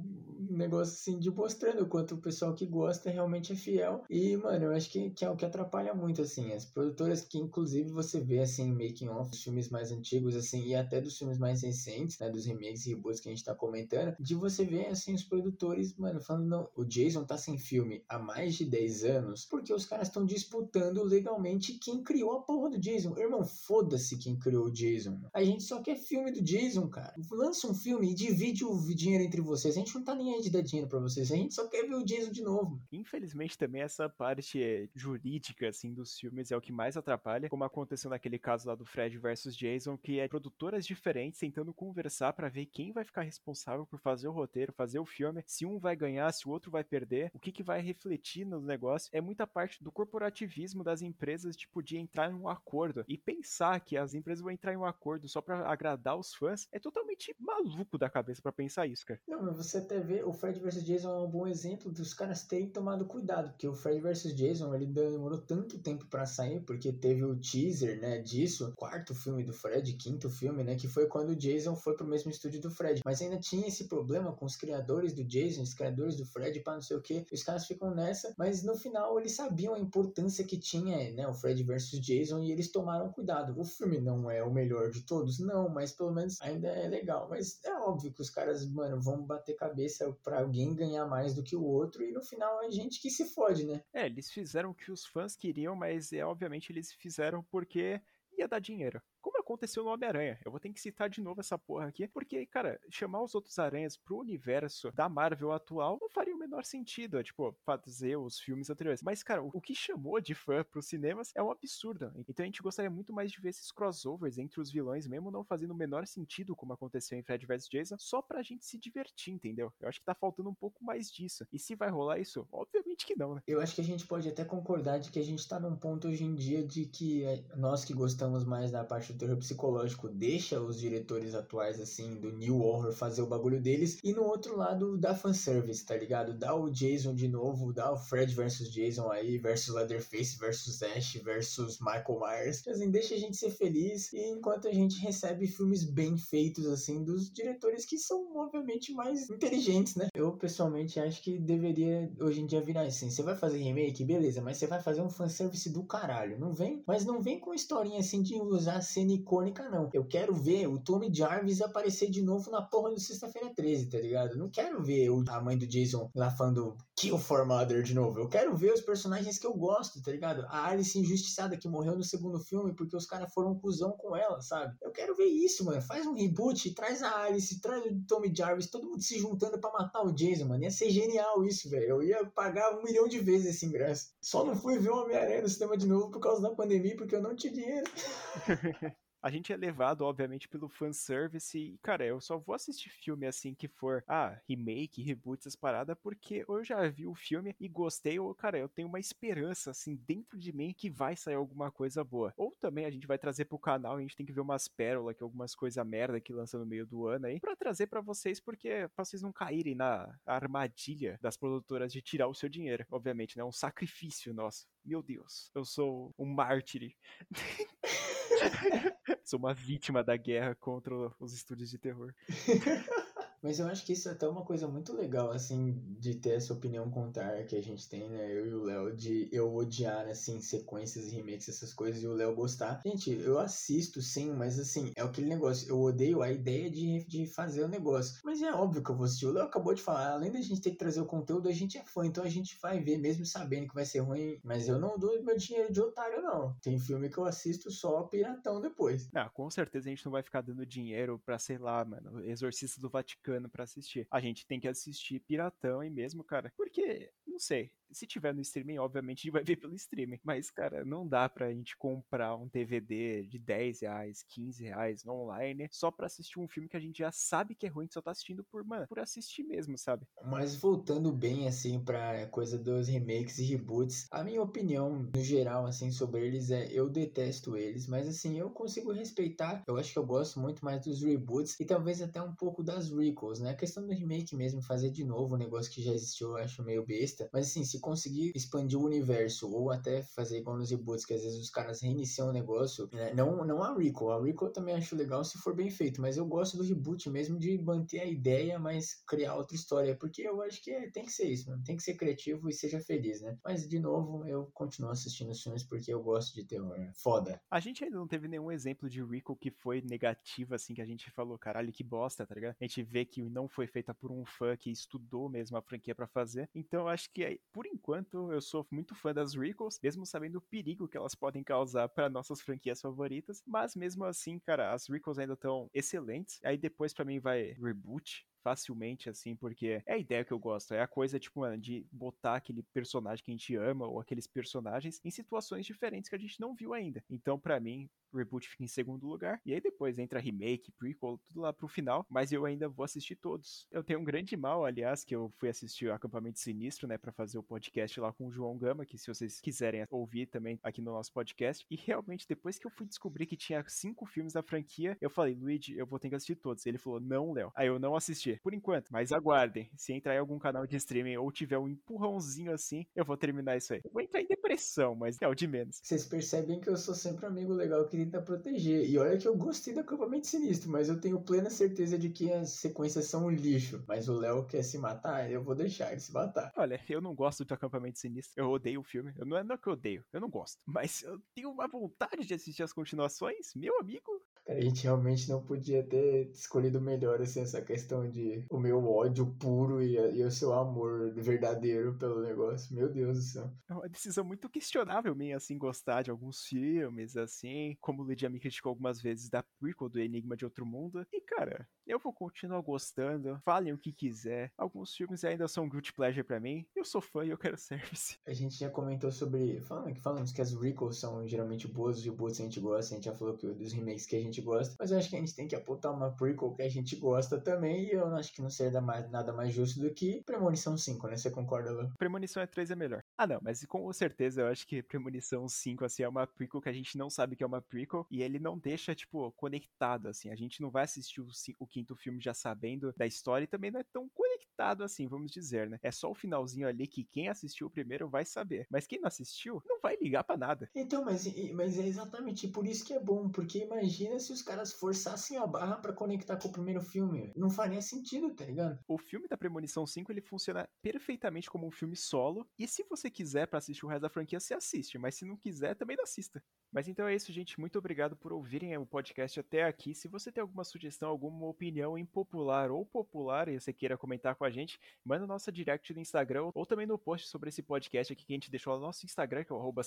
[0.50, 4.66] negócio assim de mostrando o quanto o pessoal que gosta realmente é fiel, e mano,
[4.66, 8.20] eu acho que, que é o que atrapalha muito, assim, as produtoras que inclusive você
[8.20, 12.20] vê assim, making off dos filmes mais antigos, assim, e até dos filmes mais recentes,
[12.20, 15.24] né, dos remakes e reboots que a gente tá comentando, de você ver, assim, os
[15.24, 19.74] produtores, mano, falando, não, o Jason tá sem filme há mais de 10 anos, porque
[19.74, 23.18] os caras estão disputando legalmente quem criou a porra do Jason.
[23.18, 25.20] Irmão, foda-se quem criou o Jason.
[25.34, 27.14] A gente só quer filme do Jason, cara.
[27.32, 29.76] Lança um filme e divide o dinheiro entre vocês.
[29.76, 31.32] A gente não tá nem aí de dar dinheiro pra vocês.
[31.32, 32.82] A gente só quer ver o Jason de novo.
[32.92, 38.10] Infelizmente, também essa parte jurídica, assim, dos filmes é o que mais atrapalha, como aconteceu
[38.10, 42.68] naquele caso lá do Fred versus Jason, que é produtoras diferentes tentando conversar para ver
[42.68, 46.32] quem vai ficar responsável por fazer o roteiro, fazer o filme, se um vai ganhar,
[46.32, 49.10] se o outro vai perder, o que, que vai refletir no negócio.
[49.14, 53.06] É muita parte do corporativismo das empresas, tipo, de entrar em um acordo.
[53.08, 56.68] E pensar que as empresas vão entrar em um acordo só para agradar os fãs
[56.72, 59.20] é totalmente maluco da cabeça para pensar isso, cara.
[59.28, 62.44] Não, mas você até vê, o Fred vs Jason é um bom exemplo dos caras
[62.44, 66.92] terem tomado cuidado, porque o Fred vs Jason, ele demorou tanto tempo para sair, porque
[66.92, 71.30] teve o teaser, né, disso, quarto filme do Fred, quinto filme, né, que foi quando
[71.30, 73.02] o Jason foi pro mesmo estúdio do Fred.
[73.06, 76.74] Mas ainda tinha esse problema com os criadores do Jason, os criadores do Fred, para
[76.74, 77.26] não sei o que.
[77.32, 81.34] Os caras ficam nessa, mas no final eles sabiam a importância que tinha, né, o
[81.34, 83.60] Fred versus Jason e eles tomaram cuidado.
[83.60, 87.28] O filme não é o melhor de todos, não, mas pelo menos ainda é legal.
[87.30, 91.44] Mas é óbvio que os caras, mano, vão bater cabeça para alguém ganhar mais do
[91.44, 93.82] que o outro e no final é gente que se fode, né?
[93.94, 98.02] É, eles fizeram o que os fãs queriam, mas é obviamente eles fizeram porque
[98.38, 99.02] ia dar dinheiro
[99.44, 100.40] aconteceu no Homem-Aranha.
[100.44, 103.60] Eu vou ter que citar de novo essa porra aqui, porque, cara, chamar os outros
[103.60, 108.40] aranhas pro universo da Marvel atual não faria o menor sentido, é, tipo, fazer os
[108.40, 109.02] filmes anteriores.
[109.02, 112.12] Mas, cara, o que chamou de fã pros cinemas é um absurdo.
[112.28, 115.44] Então a gente gostaria muito mais de ver esses crossovers entre os vilões, mesmo não
[115.44, 119.34] fazendo o menor sentido, como aconteceu em Fred vs Jason, só pra gente se divertir,
[119.34, 119.72] entendeu?
[119.80, 121.46] Eu acho que tá faltando um pouco mais disso.
[121.52, 122.48] E se vai rolar isso?
[122.52, 123.42] Obviamente que não, né?
[123.48, 126.08] Eu acho que a gente pode até concordar de que a gente tá num ponto
[126.08, 130.10] hoje em dia de que é, nós que gostamos mais da parte do terror psicológico
[130.10, 134.58] deixa os diretores atuais, assim, do New Horror fazer o bagulho deles, e no outro
[134.58, 136.34] lado dá fanservice, tá ligado?
[136.34, 141.16] Dá o Jason de novo, dá o Fred versus Jason aí, versus Leatherface versus Ash
[141.24, 142.68] versus Michael Myers.
[142.68, 147.04] Assim, deixa a gente ser feliz, e enquanto a gente recebe filmes bem feitos, assim,
[147.04, 150.08] dos diretores que são, obviamente, mais inteligentes, né?
[150.16, 154.42] Eu, pessoalmente, acho que deveria, hoje em dia, virar assim, você vai fazer remake, beleza,
[154.42, 156.82] mas você vai fazer um fanservice do caralho, não vem?
[156.88, 159.90] Mas não vem com historinha, assim, de usar cena icônica, não.
[159.94, 163.98] Eu quero ver o Tommy Jarvis aparecer de novo na porra do Sexta-feira 13, tá
[163.98, 164.38] ligado?
[164.38, 168.20] Não quero ver a mãe do Jason lá falando Kill for Mother de novo.
[168.20, 170.46] Eu quero ver os personagens que eu gosto, tá ligado?
[170.48, 174.16] A Alice injustiçada que morreu no segundo filme porque os caras foram um cuzão com
[174.16, 174.76] ela, sabe?
[174.82, 175.82] Eu quero ver isso, mano.
[175.82, 179.72] Faz um reboot, traz a Alice, traz o Tommy Jarvis, todo mundo se juntando para
[179.72, 180.64] matar o Jason, mano.
[180.64, 181.86] Ia ser genial isso, velho.
[181.86, 184.12] Eu ia pagar um milhão de vezes esse ingresso.
[184.22, 187.16] Só não fui ver o Homem-Aranha no cinema de novo por causa da pandemia, porque
[187.16, 187.90] eu não tinha dinheiro.
[189.24, 193.56] A gente é levado, obviamente, pelo fanservice e, cara, eu só vou assistir filme assim
[193.56, 198.20] que for, ah, remake, reboot, essas paradas, porque eu já vi o filme e gostei,
[198.20, 202.04] ou, cara, eu tenho uma esperança, assim, dentro de mim que vai sair alguma coisa
[202.04, 202.34] boa.
[202.36, 205.16] Ou também a gente vai trazer pro canal, a gente tem que ver umas pérolas,
[205.16, 208.42] que algumas coisas merda que lança no meio do ano aí, pra trazer para vocês,
[208.42, 213.38] porque pra vocês não caírem na armadilha das produtoras de tirar o seu dinheiro, obviamente,
[213.38, 213.42] né?
[213.42, 214.73] É um sacrifício nosso.
[214.86, 216.94] Meu Deus, eu sou um mártir.
[219.24, 222.14] sou uma vítima da guerra contra os estúdios de terror.
[223.44, 226.54] Mas eu acho que isso é até uma coisa muito legal, assim, de ter essa
[226.54, 228.32] opinião contrária que a gente tem, né?
[228.32, 232.34] Eu e o Léo, de eu odiar, assim, sequências remakes, essas coisas, e o Léo
[232.34, 232.82] gostar.
[232.86, 235.70] Gente, eu assisto, sim, mas assim, é aquele negócio.
[235.70, 238.22] Eu odeio a ideia de, de fazer o negócio.
[238.24, 239.26] Mas é óbvio que eu vou assistir.
[239.26, 241.78] O Léo acabou de falar, além da gente ter que trazer o conteúdo, a gente
[241.78, 244.40] é fã, então a gente vai ver, mesmo sabendo que vai ser ruim.
[244.42, 246.56] Mas eu não dou meu dinheiro de otário, não.
[246.62, 249.10] Tem filme que eu assisto só piratão depois.
[249.14, 252.80] Ah, com certeza a gente não vai ficar dando dinheiro pra, sei lá, mano, Exorcista
[252.80, 254.08] do Vaticano para assistir.
[254.12, 256.52] A gente tem que assistir Piratão e mesmo, cara.
[256.56, 260.20] Porque, não sei, se tiver no streaming, obviamente a gente vai ver pelo streaming.
[260.24, 265.68] Mas, cara, não dá pra gente comprar um DVD de 10 reais, 15 reais online
[265.72, 268.02] só pra assistir um filme que a gente já sabe que é ruim, que só
[268.02, 270.06] tá assistindo por, mano, por assistir mesmo, sabe?
[270.26, 275.66] Mas voltando bem, assim, pra coisa dos remakes e reboots, a minha opinião, no geral,
[275.66, 280.00] assim, sobre eles é, eu detesto eles, mas, assim, eu consigo respeitar, eu acho que
[280.00, 283.52] eu gosto muito mais dos reboots e talvez até um pouco das recalls, né?
[283.52, 286.64] A questão do remake mesmo, fazer de novo um negócio que já existiu, eu acho
[286.64, 291.06] meio besta, mas, assim, se conseguir expandir o universo ou até fazer igual nos reboots,
[291.06, 293.14] que às vezes os caras reiniciam o negócio, né?
[293.14, 294.10] não, não a Rico.
[294.10, 297.10] A Rico eu também acho legal se for bem feito, mas eu gosto do reboot
[297.10, 301.06] mesmo de manter a ideia, mas criar outra história, porque eu acho que é, tem
[301.06, 301.64] que ser isso, mano.
[301.64, 303.38] tem que ser criativo e seja feliz, né?
[303.44, 306.74] Mas de novo, eu continuo assistindo os filmes porque eu gosto de terror.
[306.96, 307.42] Foda.
[307.52, 310.86] A gente ainda não teve nenhum exemplo de Rico que foi negativo, assim, que a
[310.86, 312.56] gente falou, caralho, que bosta, tá ligado?
[312.60, 315.94] A gente vê que não foi feita por um fã que estudou mesmo a franquia
[315.94, 316.50] para fazer.
[316.56, 320.42] Então eu acho que, por enquanto, eu sou muito fã das recalls, mesmo sabendo o
[320.42, 323.42] perigo que elas podem causar para nossas franquias favoritas.
[323.46, 326.40] Mas mesmo assim, cara, as recalls ainda estão excelentes.
[326.44, 330.74] Aí depois para mim vai reboot, facilmente, assim, porque é a ideia que eu gosto.
[330.74, 334.28] É a coisa, tipo, mano, de botar aquele personagem que a gente ama ou aqueles
[334.28, 337.04] personagens em situações diferentes que a gente não viu ainda.
[337.10, 339.40] Então, para mim, reboot fica em segundo lugar.
[339.46, 342.06] E aí depois entra remake, prequel, tudo lá pro final.
[342.10, 343.68] Mas eu ainda vou assistir todos.
[343.72, 347.12] Eu tenho um grande mal, aliás, que eu fui assistir o Acampamento Sinistro, né, para
[347.12, 350.82] fazer o podcast lá com o João Gama, que se vocês quiserem ouvir também aqui
[350.82, 351.66] no nosso podcast.
[351.70, 355.36] E realmente, depois que eu fui descobrir que tinha cinco filmes da franquia, eu falei,
[355.36, 356.66] Luigi, eu vou ter que assistir todos.
[356.66, 357.52] Ele falou, não, Léo.
[357.56, 359.70] Aí eu não assisti por enquanto, mas aguardem.
[359.76, 363.58] Se entrar em algum canal de streaming ou tiver um empurrãozinho assim, eu vou terminar
[363.58, 363.82] isso aí.
[363.84, 365.80] Eu vou entrar em depressão, mas é o de menos.
[365.82, 368.90] Vocês percebem que eu sou sempre um amigo legal que tenta proteger.
[368.90, 372.32] E olha que eu gostei do acampamento sinistro, mas eu tenho plena certeza de que
[372.32, 373.84] as sequências são um lixo.
[373.88, 376.52] Mas o Léo quer se matar, eu vou deixar ele se matar.
[376.56, 378.34] Olha, eu não gosto do acampamento sinistro.
[378.36, 379.14] Eu odeio o filme.
[379.18, 380.60] Eu não é, não é que eu odeio, eu não gosto.
[380.66, 383.54] Mas eu tenho uma vontade de assistir as continuações.
[383.56, 388.46] Meu amigo, Cara, a gente realmente não podia ter escolhido melhor, assim, essa questão de
[388.50, 392.76] o meu ódio puro e, e o seu amor verdadeiro pelo negócio.
[392.76, 393.52] Meu Deus do céu.
[393.70, 398.30] É uma decisão muito questionável minha, assim, gostar de alguns filmes, assim, como o Lydia
[398.30, 401.06] me criticou algumas vezes da prequel do Enigma de Outro Mundo.
[401.12, 404.52] E, cara, eu vou continuar gostando, falem o que quiser.
[404.58, 406.66] Alguns filmes ainda são guilty pleasure pra mim.
[406.76, 408.18] Eu sou fã e eu quero service.
[408.26, 412.40] A gente já comentou sobre, falando, falamos que as recalls são geralmente boas, os reboots
[412.40, 414.92] a gente gosta, a gente já falou que dos remakes que a gente gosta, mas
[414.92, 417.86] eu acho que a gente tem que apontar uma prequel que a gente gosta também,
[417.86, 421.18] e eu acho que não seria nada mais justo do que Premonição 5, né?
[421.18, 421.92] Você concorda, Lu?
[421.98, 423.04] Premonição é 3 é melhor.
[423.18, 426.70] Ah, não, mas com certeza eu acho que Premonição 5, assim, é uma prequel que
[426.70, 430.30] a gente não sabe que é uma prequel, e ele não deixa, tipo, conectado, assim.
[430.30, 431.28] A gente não vai assistir o,
[431.60, 434.44] o quinto filme já sabendo da história e também não é tão conectado
[434.84, 435.80] assim, vamos dizer, né?
[435.82, 438.68] É só o finalzinho ali que quem assistiu o primeiro vai saber.
[438.70, 440.70] Mas quem não assistiu, não vai ligar para nada.
[440.76, 444.74] Então, mas, mas é exatamente por isso que é bom, porque imagina se os caras
[444.74, 447.32] forçassem a barra para conectar com o primeiro filme.
[447.36, 448.80] Não faria sentido, tá ligado?
[448.88, 453.10] O filme da Premonição 5, ele funciona perfeitamente como um filme solo, e se você
[453.10, 456.04] quiser para assistir o resto da franquia, você assiste, mas se não quiser, também não
[456.04, 456.44] assista.
[456.72, 457.60] Mas então é isso, gente.
[457.60, 459.94] Muito obrigado por ouvirem o podcast até aqui.
[459.94, 464.44] Se você tem alguma sugestão, alguma opinião impopular ou popular e você queira comentar com
[464.44, 468.26] a gente, manda nossa direct no Instagram ou também no post sobre esse podcast aqui
[468.26, 469.84] que a gente deixou no nosso Instagram, que é o arroba.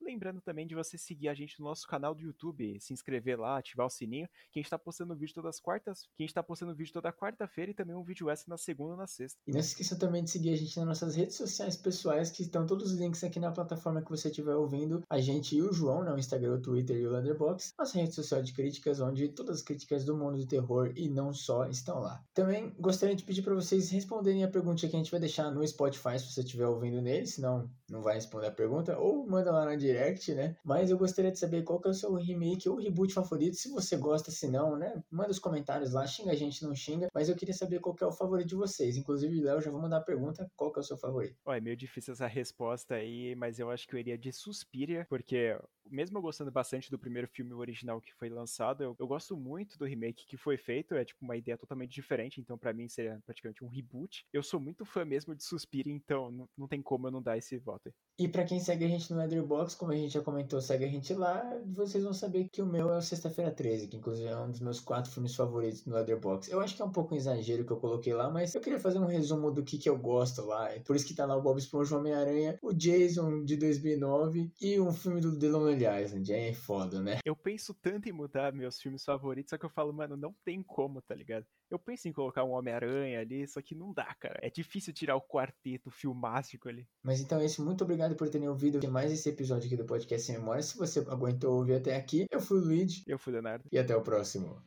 [0.00, 3.38] Lembrando também de você seguir a gente no nosso canal do YouTube, se inscrever inscrever
[3.38, 6.26] lá, ativar o sininho, que a gente tá postando vídeo todas as quartas, que a
[6.26, 9.06] gente tá postando vídeo toda quarta-feira e também um vídeo extra na segunda e na
[9.06, 9.38] sexta.
[9.46, 12.42] E não se esqueça também de seguir a gente nas nossas redes sociais pessoais, que
[12.42, 15.02] estão todos os links aqui na plataforma que você estiver ouvindo.
[15.10, 18.14] A gente e o João, né, o Instagram, o Twitter e o Letterboxd, nossa rede
[18.14, 21.98] social de críticas, onde todas as críticas do mundo do terror e não só estão
[22.00, 22.22] lá.
[22.34, 25.66] Também gostaria de pedir para vocês responderem a pergunta que a gente vai deixar no
[25.66, 29.64] Spotify, se você estiver ouvindo nele, senão não vai responder a pergunta, ou manda lá
[29.64, 30.56] na direct, né?
[30.64, 33.68] Mas eu gostaria de saber qual que é o seu remake ou reboot favorito, se
[33.70, 35.02] você gosta, se não, né?
[35.10, 38.04] Manda os comentários lá, xinga a gente, não xinga, mas eu queria saber qual que
[38.04, 38.96] é o favorito de vocês.
[38.96, 41.36] Inclusive, Léo, já vou mandar a pergunta, qual que é o seu favorito?
[41.44, 45.06] Ó, é meio difícil essa resposta aí, mas eu acho que eu iria de Suspiria,
[45.08, 45.58] porque
[45.90, 49.78] mesmo eu gostando bastante do primeiro filme original que foi lançado, eu, eu gosto muito
[49.78, 53.20] do remake que foi feito, é tipo uma ideia totalmente diferente, então para mim seria
[53.24, 54.26] praticamente um reboot.
[54.32, 57.36] Eu sou muito fã mesmo de Suspiria, então não, não tem como eu não dar
[57.36, 57.92] esse voto.
[58.18, 60.88] E para quem segue a gente no Letterboxd, como a gente já comentou, segue a
[60.88, 64.36] gente lá, vocês vão saber que o meu é o Sexta-feira 13, que inclusive é
[64.36, 66.52] um dos meus quatro filmes favoritos no Letterboxd.
[66.52, 68.80] Eu acho que é um pouco um exagero que eu coloquei lá, mas eu queria
[68.80, 70.68] fazer um resumo do que, que eu gosto lá.
[70.84, 74.92] Por isso que tá lá o Bob Esponja, Homem-Aranha, o Jason de 2009 e um
[74.92, 75.48] filme do The
[75.78, 76.32] Lonely Island.
[76.32, 77.18] É foda, né?
[77.24, 80.62] Eu penso tanto em mudar meus filmes favoritos, só que eu falo, mano, não tem
[80.62, 81.46] como, tá ligado?
[81.70, 84.38] Eu penso em colocar um Homem-Aranha ali, só que não dá, cara.
[84.42, 86.86] É difícil tirar o quarteto filmástico ali.
[87.02, 87.64] Mas então é isso.
[87.64, 90.62] Muito obrigado por terem ouvido mais esse episódio aqui do Podcast Sem Memória.
[90.62, 93.02] Se você aguentou ouvir até aqui, eu fui o Luigi.
[93.06, 93.68] Eu fui o Leonardo.
[93.70, 94.62] E até o próximo.